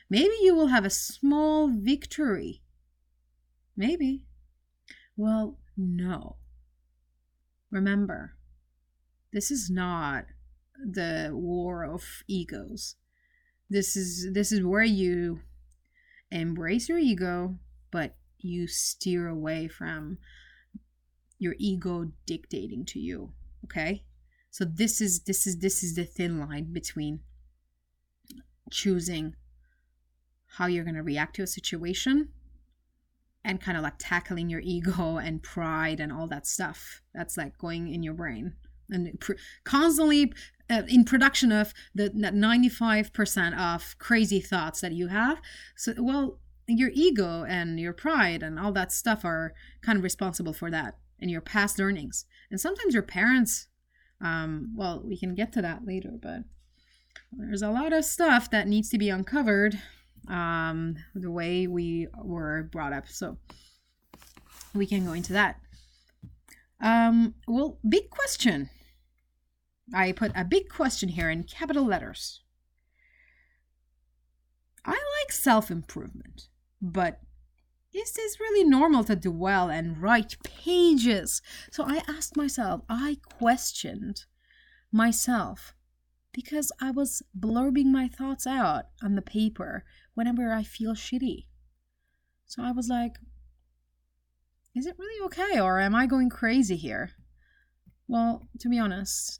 Maybe 0.10 0.36
you 0.42 0.56
will 0.56 0.68
have 0.68 0.86
a 0.86 0.90
small 0.90 1.68
victory. 1.68 2.62
Maybe. 3.76 4.28
Well, 5.18 5.58
no. 5.76 6.38
Remember, 7.70 8.36
this 9.34 9.52
is 9.52 9.70
not 9.70 10.24
the 10.84 11.32
war 11.34 11.86
of 11.86 12.24
egos. 12.28 12.96
This 13.70 13.96
is 13.96 14.34
this 14.34 14.52
is 14.52 14.64
where 14.64 14.84
you 14.84 15.42
embrace 16.32 16.90
your 16.90 16.98
ego, 16.98 17.56
but 17.92 18.16
you 18.40 18.68
steer 18.68 19.28
away 19.28 19.68
from 19.68 20.18
your 21.38 21.56
ego 21.58 22.12
dictating 22.26 22.86
to 22.86 23.00
you, 23.00 23.32
okay? 23.66 24.04
So 24.52 24.66
this 24.66 25.02
is 25.02 25.22
this 25.22 25.46
is 25.46 25.60
this 25.60 25.84
is 25.84 25.96
the 25.96 26.06
thin 26.06 26.40
line 26.40 26.74
between 26.74 27.22
choosing 28.72 29.36
how 30.58 30.66
you're 30.66 30.84
going 30.84 30.96
to 30.96 31.04
react 31.04 31.36
to 31.36 31.44
a 31.44 31.48
situation 31.48 32.30
and 33.46 33.62
kind 33.62 33.78
of 33.78 33.84
like 33.84 33.96
tackling 34.00 34.50
your 34.50 34.60
ego 34.60 35.18
and 35.18 35.44
pride 35.44 36.00
and 36.00 36.12
all 36.12 36.28
that 36.28 36.48
stuff 36.48 37.02
that's 37.14 37.38
like 37.38 37.58
going 37.58 37.94
in 37.94 38.04
your 38.04 38.14
brain 38.14 38.54
and 38.90 39.22
constantly 39.64 40.34
uh, 40.70 40.84
in 40.88 41.04
production 41.04 41.52
of 41.52 41.74
the 41.96 42.10
95% 42.10 43.58
of 43.58 43.98
crazy 43.98 44.40
thoughts 44.40 44.82
that 44.82 44.92
you 44.92 45.08
have 45.08 45.40
so 45.76 45.94
well 45.98 46.40
your 46.68 46.92
ego 46.94 47.44
and 47.48 47.80
your 47.80 47.94
pride 47.94 48.44
and 48.44 48.60
all 48.60 48.72
that 48.72 48.92
stuff 48.92 49.26
are 49.26 49.54
kind 49.82 49.98
of 49.98 50.04
responsible 50.04 50.54
for 50.54 50.70
that 50.70 50.98
and 51.20 51.32
your 51.32 51.42
past 51.42 51.80
learnings 51.80 52.26
and 52.52 52.60
sometimes 52.60 52.94
your 52.94 53.04
parents 53.04 53.68
um, 54.22 54.74
well 54.76 55.02
we 55.04 55.18
can 55.18 55.34
get 55.34 55.52
to 55.52 55.62
that 55.62 55.86
later 55.86 56.12
but 56.22 56.42
there's 57.32 57.62
a 57.62 57.72
lot 57.72 57.94
of 57.94 58.06
stuff 58.06 58.50
that 58.50 58.68
needs 58.68 58.90
to 58.90 58.98
be 58.98 59.10
uncovered 59.10 59.80
um, 60.28 60.96
the 61.16 61.32
way 61.32 61.68
we 61.68 62.08
were 62.24 62.64
brought 62.72 62.94
up. 62.94 63.08
So 63.08 63.38
we 64.74 64.86
can 64.86 65.06
go 65.06 65.14
into 65.14 65.34
that. 65.34 65.60
Um, 66.82 67.36
well, 67.48 67.78
big 67.88 68.10
question. 68.10 68.70
I 69.94 70.12
put 70.12 70.32
a 70.36 70.46
big 70.46 70.70
question 70.70 71.10
here 71.10 71.30
in 71.30 71.44
capital 71.44 71.86
letters. 71.86 72.42
I 74.86 74.92
like 74.92 75.32
self 75.32 75.70
improvement, 75.70 76.50
but 76.82 77.22
is 77.94 78.12
this 78.12 78.40
really 78.40 78.64
normal 78.64 79.04
to 79.06 79.16
dwell 79.16 79.70
and 79.70 80.02
write 80.02 80.38
pages? 80.44 81.42
So 81.72 81.84
I 81.84 82.04
asked 82.08 82.38
myself, 82.38 82.82
I 82.88 83.18
questioned 83.38 84.26
myself 84.92 85.74
because 86.32 86.72
I 86.80 86.92
was 86.92 87.24
blurbing 87.38 87.88
my 87.88 88.08
thoughts 88.08 88.46
out 88.46 88.86
on 89.02 89.16
the 89.16 89.22
paper 89.22 89.84
whenever 90.14 90.54
I 90.54 90.64
feel 90.64 90.94
shitty. 90.94 91.46
So 92.46 92.64
I 92.64 92.72
was 92.72 92.88
like, 92.88 93.18
is 94.76 94.86
it 94.86 94.98
really 95.00 95.26
okay 95.26 95.60
or 95.60 95.80
am 95.80 95.96
I 95.96 96.06
going 96.06 96.30
crazy 96.30 96.76
here? 96.76 97.12
Well, 98.08 98.48
to 98.60 98.70
be 98.70 98.80
honest, 98.80 99.40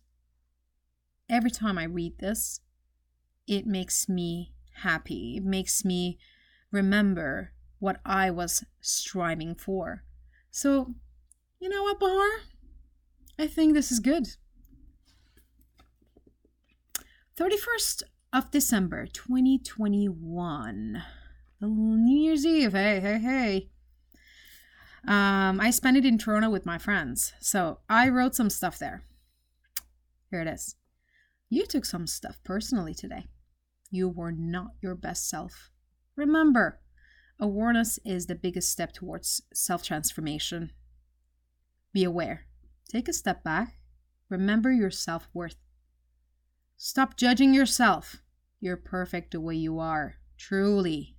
every 1.30 1.52
time 1.52 1.78
I 1.78 1.84
read 1.84 2.18
this, 2.20 2.62
it 3.48 3.66
makes 3.66 4.10
me 4.10 4.54
happy. 4.74 5.38
It 5.38 5.44
makes 5.44 5.86
me 5.86 6.18
remember 6.72 7.52
what 7.80 8.00
I 8.06 8.32
was 8.32 8.64
striving 8.82 9.56
for. 9.56 10.04
So, 10.52 10.96
you 11.60 11.70
know 11.70 11.84
what, 11.84 12.00
Bahar? 12.00 12.42
I 13.38 13.48
think 13.48 13.74
this 13.74 13.92
is 13.92 14.00
good. 14.00 14.36
31st 17.38 18.04
of 18.34 18.52
December 18.52 19.06
2021. 19.06 21.04
New 21.62 22.18
Year's 22.18 22.46
Eve. 22.46 22.74
Hey, 22.74 23.00
hey, 23.00 23.20
hey. 23.20 23.70
Um, 25.08 25.62
I 25.62 25.72
spent 25.72 25.98
it 25.98 26.06
in 26.06 26.18
Toronto 26.18 26.50
with 26.50 26.66
my 26.66 26.78
friends. 26.78 27.34
So 27.40 27.80
I 27.90 28.10
wrote 28.10 28.36
some 28.36 28.50
stuff 28.50 28.78
there. 28.78 29.04
Here 30.30 30.42
it 30.42 30.48
is. 30.48 30.76
You 31.50 31.66
took 31.66 31.84
some 31.84 32.06
stuff 32.06 32.40
personally 32.44 32.94
today. 32.94 33.26
You 33.90 34.08
were 34.08 34.32
not 34.32 34.76
your 34.82 34.94
best 34.94 35.28
self. 35.28 35.72
Remember, 36.16 36.80
awareness 37.40 37.98
is 38.06 38.28
the 38.28 38.36
biggest 38.36 38.72
step 38.72 38.94
towards 38.94 39.42
self 39.52 39.82
transformation. 39.82 40.72
Be 41.92 42.04
aware. 42.04 42.46
Take 42.88 43.08
a 43.08 43.14
step 43.14 43.44
back. 43.44 43.80
Remember 44.30 44.72
your 44.72 44.92
self 44.92 45.28
worth. 45.34 45.56
Stop 46.78 47.18
judging 47.18 47.54
yourself. 47.54 48.18
You're 48.60 48.78
perfect 48.78 49.32
the 49.32 49.42
way 49.42 49.56
you 49.56 49.80
are, 49.80 50.16
truly. 50.38 51.16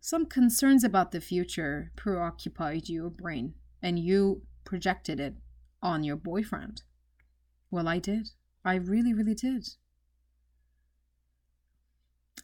Some 0.00 0.26
concerns 0.26 0.84
about 0.84 1.12
the 1.12 1.20
future 1.20 1.92
preoccupied 1.96 2.88
your 2.88 3.08
brain, 3.08 3.54
and 3.82 3.98
you 3.98 4.42
projected 4.64 5.18
it 5.18 5.36
on 5.82 6.04
your 6.04 6.16
boyfriend. 6.16 6.82
Well, 7.70 7.88
I 7.88 7.98
did. 7.98 8.30
I 8.66 8.74
really, 8.74 9.14
really 9.14 9.34
did. 9.34 9.68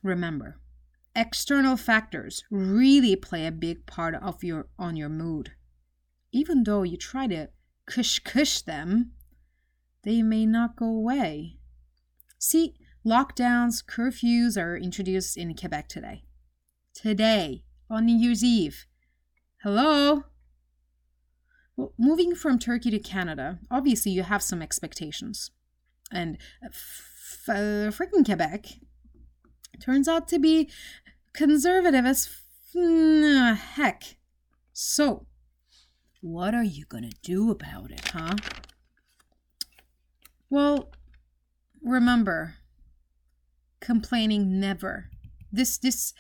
Remember, 0.05 0.61
external 1.17 1.77
factors 1.77 2.45
really 2.49 3.17
play 3.17 3.45
a 3.45 3.51
big 3.51 3.87
part 3.87 4.15
of 4.15 4.45
your 4.45 4.69
on 4.79 4.95
your 4.95 5.09
mood. 5.09 5.51
Even 6.31 6.63
though 6.63 6.85
you 6.85 6.97
try 6.97 7.27
to 7.27 7.49
cush 7.87 8.21
cush 8.21 8.63
them, 8.63 9.13
they 10.05 10.23
may 10.23 10.47
not 10.47 10.77
go 10.77 10.87
away. 10.87 11.59
See, 12.39 12.77
lockdowns, 13.05 13.85
curfews 13.85 14.57
are 14.57 14.77
introduced 14.77 15.37
in 15.37 15.57
Quebec 15.57 15.89
today. 15.89 16.23
Today, 16.95 17.65
on 17.91 18.07
New 18.07 18.17
Year's 18.17 18.45
Eve. 18.45 18.87
Hello? 19.65 20.23
Well, 21.77 21.95
moving 21.99 22.37
from 22.37 22.61
Turkey 22.61 22.91
to 22.93 23.01
Canada, 23.01 23.59
obviously 23.73 24.13
you 24.13 24.23
have 24.23 24.43
some 24.43 24.63
expectations. 24.63 25.51
And 26.13 26.39
f- 26.63 27.45
freaking 27.47 28.25
Quebec 28.25 28.67
turns 29.81 30.07
out 30.07 30.29
to 30.29 30.39
be 30.39 30.71
conservative 31.33 32.05
as 32.05 32.29
f- 32.75 33.59
heck. 33.59 34.17
So, 34.73 35.27
what 36.21 36.55
are 36.55 36.65
you 36.65 36.85
gonna 36.87 37.11
do 37.23 37.51
about 37.51 37.91
it, 37.91 38.09
huh? 38.09 38.37
Well, 40.49 40.93
remember, 41.83 42.57
complaining 43.81 44.61
never. 44.61 45.11
This 45.51 45.79
this 45.79 46.15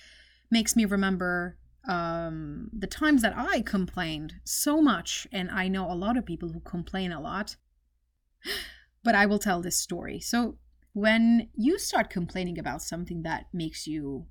makes 0.50 0.76
me 0.76 0.84
remember 0.84 1.58
um, 1.88 2.68
the 2.72 2.86
times 2.86 3.22
that 3.22 3.34
I 3.36 3.60
complained 3.62 4.34
so 4.44 4.80
much, 4.80 5.26
and 5.32 5.50
I 5.50 5.68
know 5.68 5.90
a 5.90 5.94
lot 5.94 6.16
of 6.16 6.26
people 6.26 6.50
who 6.50 6.60
complain 6.60 7.12
a 7.12 7.20
lot. 7.20 7.56
But 9.02 9.14
I 9.14 9.26
will 9.26 9.38
tell 9.38 9.60
this 9.60 9.78
story. 9.78 10.20
So 10.20 10.58
when 10.92 11.48
you 11.54 11.78
start 11.78 12.10
complaining 12.10 12.58
about 12.58 12.82
something 12.82 13.22
that 13.22 13.46
makes 13.52 13.86
you 13.86 14.26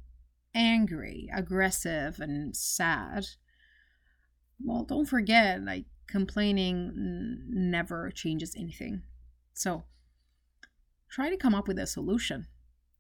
angry, 0.54 1.30
aggressive, 1.34 2.20
and 2.20 2.56
sad, 2.56 3.28
well, 4.64 4.84
don't 4.84 5.08
forget, 5.08 5.62
like 5.64 5.86
complaining 6.08 6.94
n- 6.96 7.48
never 7.50 8.12
changes 8.12 8.56
anything. 8.58 9.02
So 9.54 9.84
try 11.10 11.30
to 11.30 11.38
come 11.38 11.56
up 11.56 11.68
with 11.68 11.80
a 11.80 11.88
solution. 11.88 12.48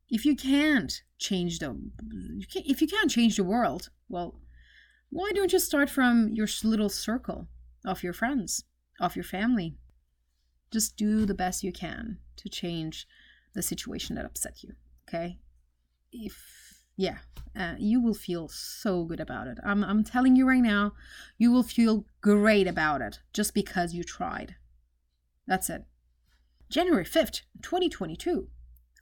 If 0.09 0.25
you 0.25 0.35
can't 0.35 1.01
change 1.17 1.59
the 1.59 1.77
if 2.53 2.81
you 2.81 2.87
can't 2.87 3.11
change 3.11 3.37
the 3.37 3.43
world, 3.43 3.89
well, 4.09 4.41
why 5.09 5.31
don't 5.33 5.53
you 5.53 5.59
start 5.59 5.89
from 5.89 6.29
your 6.33 6.47
little 6.63 6.89
circle 6.89 7.47
of 7.85 8.03
your 8.03 8.13
friends, 8.13 8.63
of 8.99 9.15
your 9.15 9.23
family? 9.23 9.75
Just 10.71 10.95
do 10.95 11.25
the 11.25 11.33
best 11.33 11.63
you 11.63 11.71
can 11.71 12.17
to 12.37 12.49
change 12.49 13.07
the 13.53 13.61
situation 13.61 14.15
that 14.15 14.25
upset 14.25 14.63
you, 14.63 14.73
okay? 15.07 15.39
If 16.11 16.83
yeah, 16.97 17.17
uh, 17.57 17.75
you 17.77 18.01
will 18.01 18.13
feel 18.13 18.47
so 18.47 19.05
good 19.05 19.19
about 19.19 19.47
it. 19.47 19.57
I'm 19.63 19.83
I'm 19.83 20.03
telling 20.03 20.35
you 20.35 20.47
right 20.47 20.61
now, 20.61 20.93
you 21.37 21.51
will 21.51 21.63
feel 21.63 22.05
great 22.21 22.67
about 22.67 23.01
it 23.01 23.19
just 23.33 23.53
because 23.53 23.93
you 23.93 24.03
tried. 24.03 24.55
That's 25.47 25.69
it. 25.69 25.85
January 26.69 27.03
5th, 27.03 27.41
2022. 27.61 28.47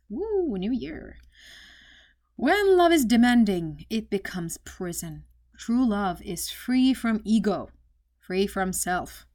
Woo, 0.10 0.58
new 0.58 0.72
year. 0.72 1.18
When 2.36 2.78
love 2.78 2.92
is 2.92 3.06
demanding, 3.06 3.86
it 3.90 4.10
becomes 4.10 4.58
prison. 4.60 5.26
True 5.58 5.86
love 5.86 6.22
is 6.22 6.50
free 6.50 6.94
from 6.94 7.22
ego, 7.26 7.70
free 8.20 8.48
from 8.48 8.72
self. 8.72 9.28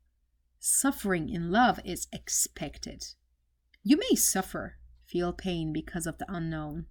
Suffering 0.66 1.29
in 1.29 1.50
love 1.50 1.79
is 1.85 2.07
expected. 2.11 3.05
You 3.83 3.98
may 3.98 4.16
suffer, 4.16 4.79
feel 5.05 5.31
pain 5.35 5.74
because 5.74 6.07
of 6.07 6.16
the 6.16 6.24
unknown. 6.27 6.87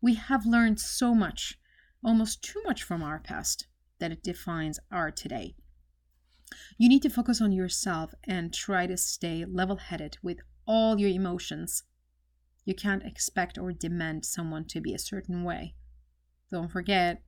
We 0.00 0.14
have 0.14 0.46
learned 0.46 0.80
so 0.80 1.14
much, 1.14 1.58
almost 2.02 2.42
too 2.42 2.62
much 2.64 2.82
from 2.82 3.02
our 3.02 3.18
past, 3.18 3.66
that 3.98 4.12
it 4.12 4.22
defines 4.22 4.80
our 4.90 5.10
today. 5.10 5.56
You 6.78 6.88
need 6.88 7.02
to 7.02 7.10
focus 7.10 7.42
on 7.42 7.52
yourself 7.52 8.14
and 8.24 8.54
try 8.54 8.86
to 8.86 8.96
stay 8.96 9.44
level 9.44 9.76
headed 9.76 10.16
with 10.22 10.38
all 10.66 10.98
your 10.98 11.10
emotions. 11.10 11.82
You 12.64 12.74
can't 12.74 13.04
expect 13.04 13.58
or 13.58 13.74
demand 13.74 14.24
someone 14.24 14.64
to 14.68 14.80
be 14.80 14.94
a 14.94 14.98
certain 14.98 15.44
way. 15.44 15.74
Don't 16.50 16.72
forget, 16.72 17.22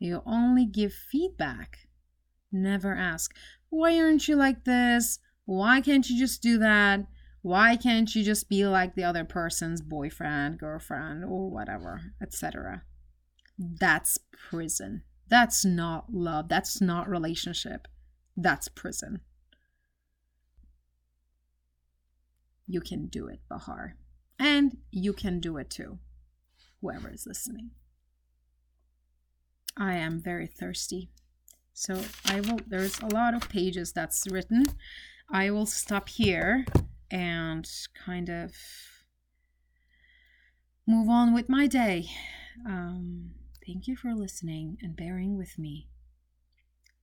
you 0.00 0.24
only 0.26 0.66
give 0.66 0.92
feedback. 0.92 1.86
Never 2.50 2.96
ask, 2.96 3.34
why 3.76 3.98
aren't 4.00 4.26
you 4.26 4.36
like 4.36 4.64
this? 4.64 5.18
Why 5.44 5.80
can't 5.80 6.08
you 6.08 6.18
just 6.18 6.42
do 6.42 6.58
that? 6.58 7.06
Why 7.42 7.76
can't 7.76 8.12
you 8.14 8.24
just 8.24 8.48
be 8.48 8.66
like 8.66 8.94
the 8.94 9.04
other 9.04 9.24
person's 9.24 9.82
boyfriend, 9.82 10.58
girlfriend, 10.58 11.24
or 11.24 11.50
whatever, 11.50 12.12
etc.? 12.20 12.82
That's 13.58 14.18
prison. 14.50 15.02
That's 15.28 15.64
not 15.64 16.12
love. 16.12 16.48
That's 16.48 16.80
not 16.80 17.08
relationship. 17.08 17.86
That's 18.36 18.68
prison. 18.68 19.20
You 22.66 22.80
can 22.80 23.06
do 23.06 23.28
it, 23.28 23.40
Bahar. 23.48 23.96
And 24.38 24.78
you 24.90 25.12
can 25.12 25.38
do 25.38 25.56
it 25.58 25.70
too, 25.70 25.98
whoever 26.80 27.10
is 27.12 27.26
listening. 27.26 27.70
I 29.76 29.94
am 29.94 30.20
very 30.20 30.46
thirsty. 30.46 31.10
So 31.78 32.00
I 32.24 32.40
will, 32.40 32.58
there's 32.66 32.98
a 33.00 33.06
lot 33.14 33.34
of 33.34 33.50
pages 33.50 33.92
that's 33.92 34.26
written. 34.30 34.64
I 35.30 35.50
will 35.50 35.66
stop 35.66 36.08
here 36.08 36.64
and 37.10 37.70
kind 38.02 38.30
of 38.30 38.54
move 40.86 41.10
on 41.10 41.34
with 41.34 41.50
my 41.50 41.66
day. 41.66 42.06
Um, 42.66 43.32
thank 43.66 43.86
you 43.86 43.94
for 43.94 44.14
listening 44.14 44.78
and 44.80 44.96
bearing 44.96 45.36
with 45.36 45.58
me. 45.58 45.90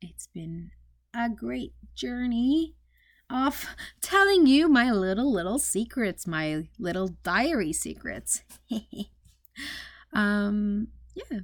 It's 0.02 0.26
been 0.26 0.72
a 1.14 1.30
great 1.30 1.74
journey 1.94 2.74
of 3.30 3.68
telling 4.02 4.48
you 4.48 4.68
my 4.68 4.90
little, 4.90 5.32
little 5.32 5.60
secrets, 5.60 6.26
my 6.26 6.68
little 6.80 7.10
diary 7.22 7.74
secrets. 7.74 8.42
um, 10.14 10.88
yeah. 11.14 11.42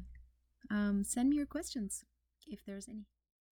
Um, 0.71 1.03
send 1.03 1.29
me 1.29 1.35
your 1.35 1.45
questions 1.45 2.03
if 2.47 2.65
there's 2.65 2.87
any. 2.89 3.05